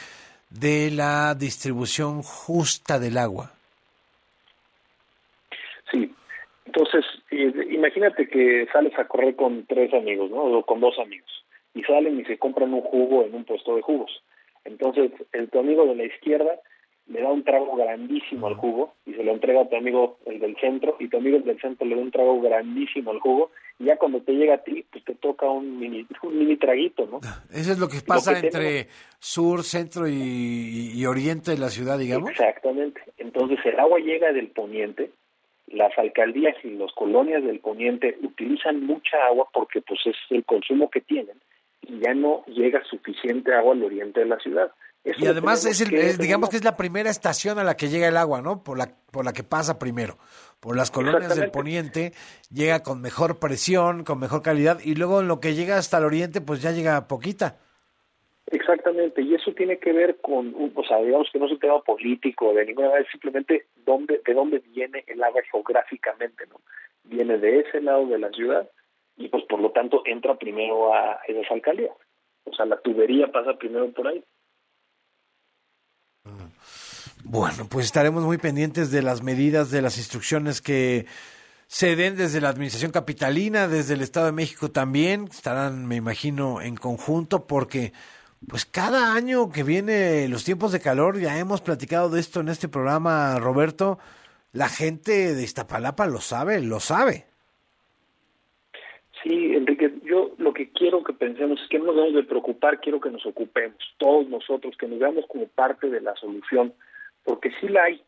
[0.49, 3.53] de la distribución justa del agua.
[5.89, 6.13] Sí,
[6.65, 10.43] entonces imagínate que sales a correr con tres amigos, ¿no?
[10.43, 11.31] O con dos amigos,
[11.73, 14.11] y salen y se compran un jugo en un puesto de jugos.
[14.65, 16.59] Entonces, el tu amigo de la izquierda
[17.09, 20.39] le da un trago grandísimo al jugo y se lo entrega a tu amigo el
[20.39, 23.51] del centro y tu amigo el del centro le da un trago grandísimo al jugo
[23.79, 27.05] y ya cuando te llega a ti pues te toca un mini un mini traguito
[27.05, 27.19] no
[27.53, 28.93] eso es lo que pasa lo que entre tenemos...
[29.19, 32.29] sur centro y, y, oriente de la ciudad digamos.
[32.31, 33.01] Exactamente.
[33.17, 35.11] Entonces el agua llega del poniente
[35.67, 40.89] las alcaldías y las colonias del poniente utilizan mucha agua porque pues es el consumo
[40.89, 41.37] que tienen
[41.81, 44.71] y ya no llega suficiente agua al oriente de la ciudad
[45.11, 47.87] eso y además es, el, es, digamos que es la primera estación a la que
[47.87, 48.63] llega el agua, ¿no?
[48.63, 50.17] Por la por la que pasa primero.
[50.59, 52.11] Por las colonias del poniente
[52.51, 56.05] llega con mejor presión, con mejor calidad y luego en lo que llega hasta el
[56.05, 57.57] oriente pues ya llega poquita.
[58.49, 61.81] Exactamente, y eso tiene que ver con, o sea, digamos que no es un tema
[61.81, 66.61] político de ninguna manera, es simplemente dónde, de dónde viene el agua geográficamente, ¿no?
[67.03, 68.69] Viene de ese lado de la ciudad
[69.17, 71.91] y pues por lo tanto entra primero a esas alcaldías.
[72.45, 74.23] O sea, la tubería pasa primero por ahí.
[77.29, 81.07] Bueno, pues estaremos muy pendientes de las medidas, de las instrucciones que
[81.67, 85.25] se den desde la Administración Capitalina, desde el Estado de México también.
[85.25, 87.91] Estarán, me imagino, en conjunto porque
[88.47, 92.47] pues cada año que viene los tiempos de calor, ya hemos platicado de esto en
[92.47, 93.99] este programa, Roberto,
[94.53, 97.25] la gente de Iztapalapa lo sabe, lo sabe.
[99.21, 102.79] Sí, Enrique, yo lo que quiero que pensemos es que no nos debemos de preocupar,
[102.79, 106.73] quiero que nos ocupemos, todos nosotros, que nos veamos como parte de la solución
[107.27, 108.01] porque sí la hay.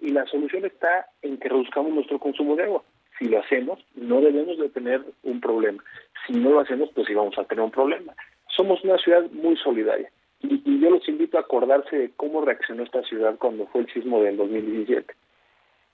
[0.00, 2.82] Y la solución está en que reduzcamos nuestro consumo de agua.
[3.18, 5.84] Si lo hacemos, no debemos de tener un problema.
[6.26, 8.14] Si no lo hacemos, pues sí vamos a tener un problema.
[8.48, 10.10] Somos una ciudad muy solidaria.
[10.40, 14.20] Y, yo los invito a acordarse de cómo reaccionó esta ciudad cuando fue el sismo
[14.22, 15.14] del 2017.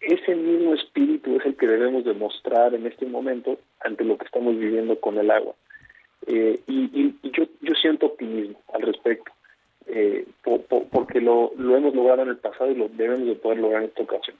[0.00, 4.56] Ese mismo espíritu es el que debemos demostrar en este momento ante lo que estamos
[4.56, 5.54] viviendo con el agua.
[6.26, 9.32] Eh, y, y, y yo, yo siento optimismo al respecto
[9.88, 13.58] eh, por, por, porque lo, hemos logrado en el pasado y lo debemos de poder
[13.58, 14.36] lograr en esta ocasión.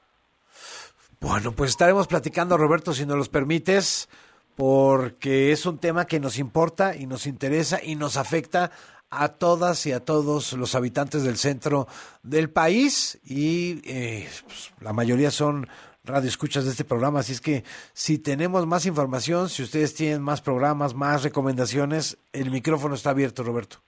[1.20, 4.08] Bueno, pues estaremos platicando, Roberto, si nos los permites,
[4.56, 8.70] porque es un tema que nos importa y nos interesa y nos afecta
[9.10, 11.88] a todas y a todos los habitantes del centro
[12.22, 15.66] del país y eh, pues, la mayoría son
[16.04, 17.20] radio escuchas de este programa.
[17.20, 22.50] Así es que si tenemos más información, si ustedes tienen más programas, más recomendaciones, el
[22.50, 23.78] micrófono está abierto, Roberto.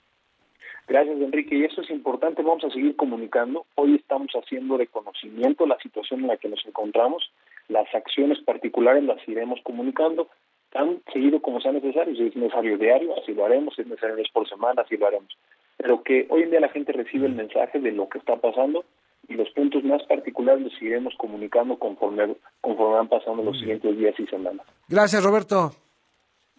[0.87, 1.55] Gracias, Enrique.
[1.55, 2.41] Y eso es importante.
[2.41, 3.65] Vamos a seguir comunicando.
[3.75, 7.31] Hoy estamos haciendo de conocimiento la situación en la que nos encontramos.
[7.69, 10.27] Las acciones particulares las iremos comunicando
[10.71, 12.15] tan seguido como sea necesario.
[12.15, 13.75] Si es necesario diario, así lo haremos.
[13.75, 15.37] Si es necesario vez por semana, así lo haremos.
[15.77, 18.83] Pero que hoy en día la gente recibe el mensaje de lo que está pasando
[19.27, 24.19] y los puntos más particulares los iremos comunicando conforme, conforme van pasando los siguientes días
[24.19, 24.65] y semanas.
[24.87, 25.71] Gracias, Roberto.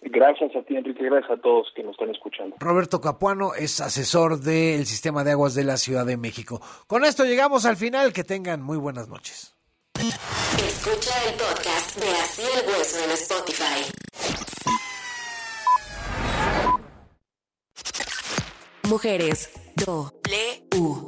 [0.05, 1.05] Gracias a ti, Enrique.
[1.05, 2.57] Gracias a todos que nos están escuchando.
[2.59, 6.61] Roberto Capuano es asesor del sistema de aguas de la Ciudad de México.
[6.87, 8.13] Con esto llegamos al final.
[8.13, 9.55] Que tengan muy buenas noches.
[9.95, 13.93] Escucha el podcast de Así el Hueso en Spotify.
[18.89, 19.51] Mujeres.
[19.77, 20.13] Do.
[20.77, 21.07] U.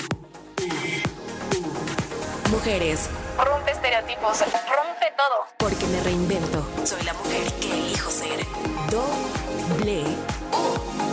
[2.51, 3.11] Mujeres.
[3.37, 5.47] Rompe estereotipos, rompe todo.
[5.59, 6.65] Porque me reinvento.
[6.85, 8.45] Soy la mujer que elijo ser.
[8.91, 10.05] Doble.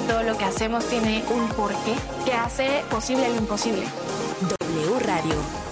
[0.07, 1.95] Todo lo que hacemos tiene un porqué
[2.25, 3.85] que hace posible lo imposible.
[4.41, 5.70] W Radio.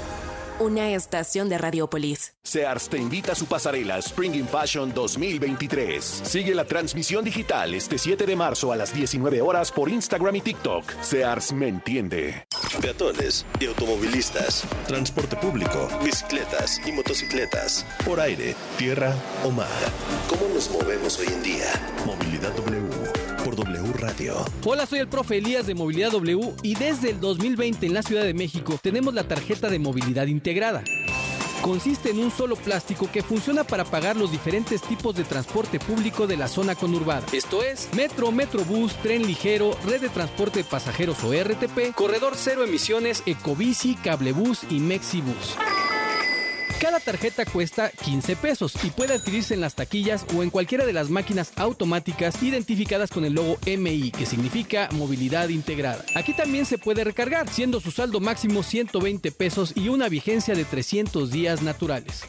[0.60, 2.34] Una estación de Radiopolis.
[2.44, 6.04] Sears te invita a su pasarela Spring in Fashion 2023.
[6.04, 10.42] Sigue la transmisión digital este 7 de marzo a las 19 horas por Instagram y
[10.42, 10.84] TikTok.
[11.02, 12.46] Sears me entiende.
[12.82, 19.68] Peatones y automovilistas, transporte público, bicicletas y motocicletas, por aire, tierra o mar.
[20.28, 21.72] ¿Cómo nos movemos hoy en día?
[22.06, 22.79] Movilidad W
[23.66, 24.36] Radio.
[24.64, 28.24] Hola, soy el profe Elías de Movilidad W y desde el 2020 en la Ciudad
[28.24, 30.82] de México tenemos la tarjeta de movilidad integrada.
[31.62, 36.26] Consiste en un solo plástico que funciona para pagar los diferentes tipos de transporte público
[36.26, 37.26] de la zona conurbada.
[37.34, 42.64] Esto es metro, metrobús, tren ligero, red de transporte de pasajeros o RTP, corredor cero
[42.64, 45.58] emisiones, ecobici, cablebús y mexibus.
[46.80, 50.94] Cada tarjeta cuesta 15 pesos y puede adquirirse en las taquillas o en cualquiera de
[50.94, 56.06] las máquinas automáticas identificadas con el logo MI, que significa movilidad integrada.
[56.16, 60.64] Aquí también se puede recargar, siendo su saldo máximo 120 pesos y una vigencia de
[60.64, 62.24] 300 días naturales.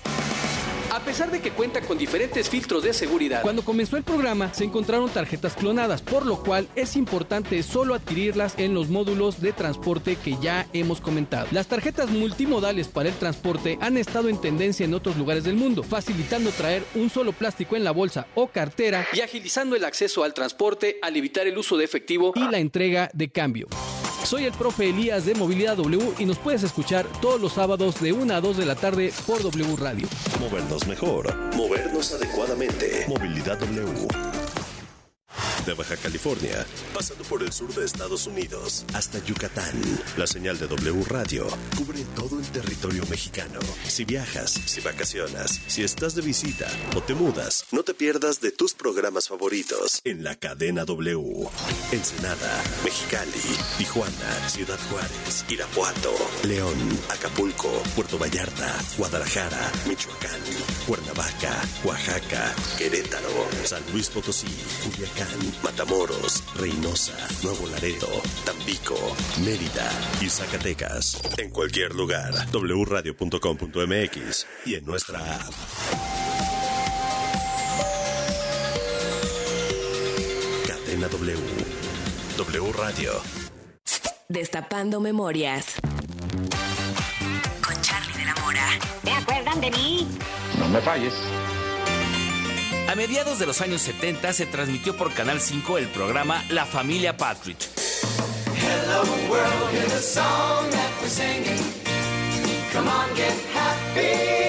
[1.01, 4.64] A pesar de que cuenta con diferentes filtros de seguridad, cuando comenzó el programa se
[4.64, 10.16] encontraron tarjetas clonadas, por lo cual es importante solo adquirirlas en los módulos de transporte
[10.16, 11.48] que ya hemos comentado.
[11.53, 15.82] Las tarjetas multimodales para el transporte han estado en tendencia en otros lugares del mundo,
[15.82, 20.34] facilitando traer un solo plástico en la bolsa o cartera y agilizando el acceso al
[20.34, 23.68] transporte al evitar el uso de efectivo y la entrega de cambio.
[24.25, 28.12] Soy el profe Elías de Movilidad W y nos puedes escuchar todos los sábados de
[28.12, 30.07] 1 a 2 de la tarde por W Radio.
[30.39, 33.07] Movernos mejor, movernos adecuadamente.
[33.09, 34.09] Movilidad W.
[35.66, 39.74] De Baja California, pasando por el sur de Estados Unidos hasta Yucatán.
[40.16, 43.61] La señal de W Radio cubre todo el territorio mexicano.
[43.86, 48.53] Si viajas, si vacacionas, si estás de visita o te mudas, no te pierdas de
[48.53, 51.49] tus programas favoritos en la cadena W.
[51.93, 53.30] Ensenada, Mexicali,
[53.78, 56.14] Tijuana, Ciudad Juárez, Irapuato,
[56.45, 56.76] León,
[57.11, 60.41] Acapulco, Puerto Vallarta, Guadalajara, Michoacán,
[60.86, 64.49] Cuernavaca, Oaxaca, Querétaro, San Luis Potosí,
[64.84, 65.30] Culiacán,
[65.62, 68.09] Matamoros, Reynosa, Nuevo Laredo,
[68.45, 68.97] Tampico,
[69.45, 71.20] Mérida y Zacatecas.
[71.39, 75.53] En cualquier lugar, wradio.com.mx y en nuestra app.
[80.66, 81.39] Cadena W.
[82.37, 83.12] W Radio.
[84.28, 85.74] Destapando memorias.
[87.64, 88.66] Con Charlie de la Mora.
[89.05, 90.09] ¿Te acuerdan de mí?
[90.59, 91.14] No me falles.
[92.91, 97.16] A mediados de los años 70 se transmitió por Canal 5 el programa La Familia
[97.16, 97.68] Partridge.
[98.57, 101.62] Hello world, hear the song that we're singing.
[102.72, 104.41] Come on, get happy.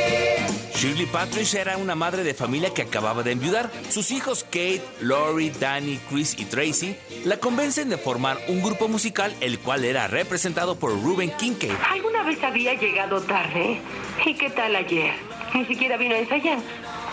[0.74, 3.70] Shirley Partridge era una madre de familia que acababa de enviudar.
[3.92, 9.36] Sus hijos Kate, Lori, Danny, Chris y Tracy la convencen de formar un grupo musical
[9.42, 11.76] el cual era representado por Ruben Kincaid.
[11.92, 13.80] ¿Alguna vez había llegado tarde?
[14.26, 15.14] ¿Y qué tal ayer?
[15.54, 16.58] Ni siquiera vino a ensayar.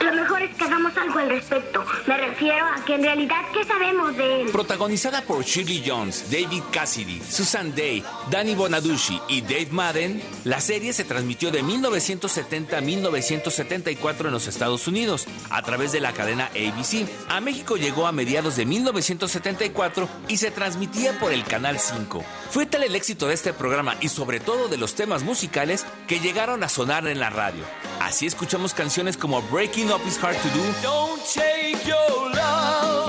[0.00, 1.84] Lo mejor es que hagamos algo al respecto.
[2.06, 4.50] Me refiero a que en realidad, ¿qué sabemos de él?
[4.50, 10.92] Protagonizada por Shirley Jones, David Cassidy, Susan Day, Danny Bonaducci y Dave Madden, la serie
[10.92, 16.46] se transmitió de 1970 a 1974 en los Estados Unidos a través de la cadena
[16.46, 17.08] ABC.
[17.28, 22.24] A México llegó a mediados de 1974 y se transmitía por el Canal 5.
[22.50, 26.20] Fue tal el éxito de este programa y sobre todo de los temas musicales que
[26.20, 27.64] llegaron a sonar en la radio.
[28.00, 30.62] Así escuchamos canciones como Breaking giving up is hard to do.
[30.82, 33.08] Don't take your love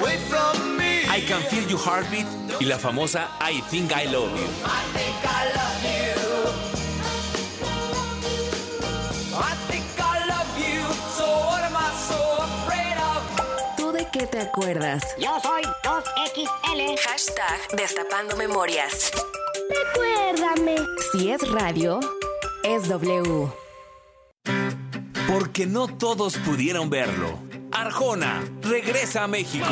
[0.00, 1.04] away from me.
[1.08, 2.26] I can feel your heartbeat
[2.60, 4.48] y la famosa I think I love you.
[4.64, 6.14] I think I love you.
[9.36, 10.80] I think I love you.
[11.16, 13.20] So what am I so afraid of?
[13.76, 15.02] ¿Tú de qué te acuerdas?
[15.18, 16.98] Yo soy 2XL.
[17.06, 19.12] Hashtag Destapando Memorias.
[19.68, 20.76] Recuérdame.
[21.12, 22.00] Si es radio,
[22.62, 23.69] es W.
[25.32, 27.38] Porque no todos pudieron verlo.
[27.70, 29.64] Arjona regresa a México.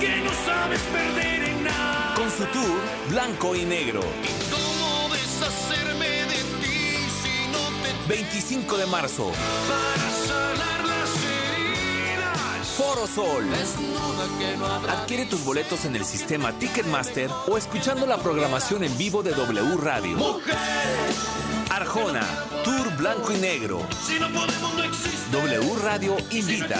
[0.00, 2.14] Que no sabes perder en nada.
[2.14, 2.80] Con su tour
[3.10, 4.00] Blanco y Negro.
[4.50, 9.30] ¿Cómo deshacerme de ti si no te 25 de marzo.
[9.68, 10.15] para?
[12.76, 13.44] Foro Sol.
[14.88, 19.76] Adquiere tus boletos en el sistema Ticketmaster o escuchando la programación en vivo de W
[19.78, 20.40] Radio.
[21.70, 22.20] Arjona,
[22.64, 23.80] Tour Blanco y Negro.
[25.32, 26.78] W Radio invita.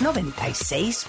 [0.00, 1.04] 96.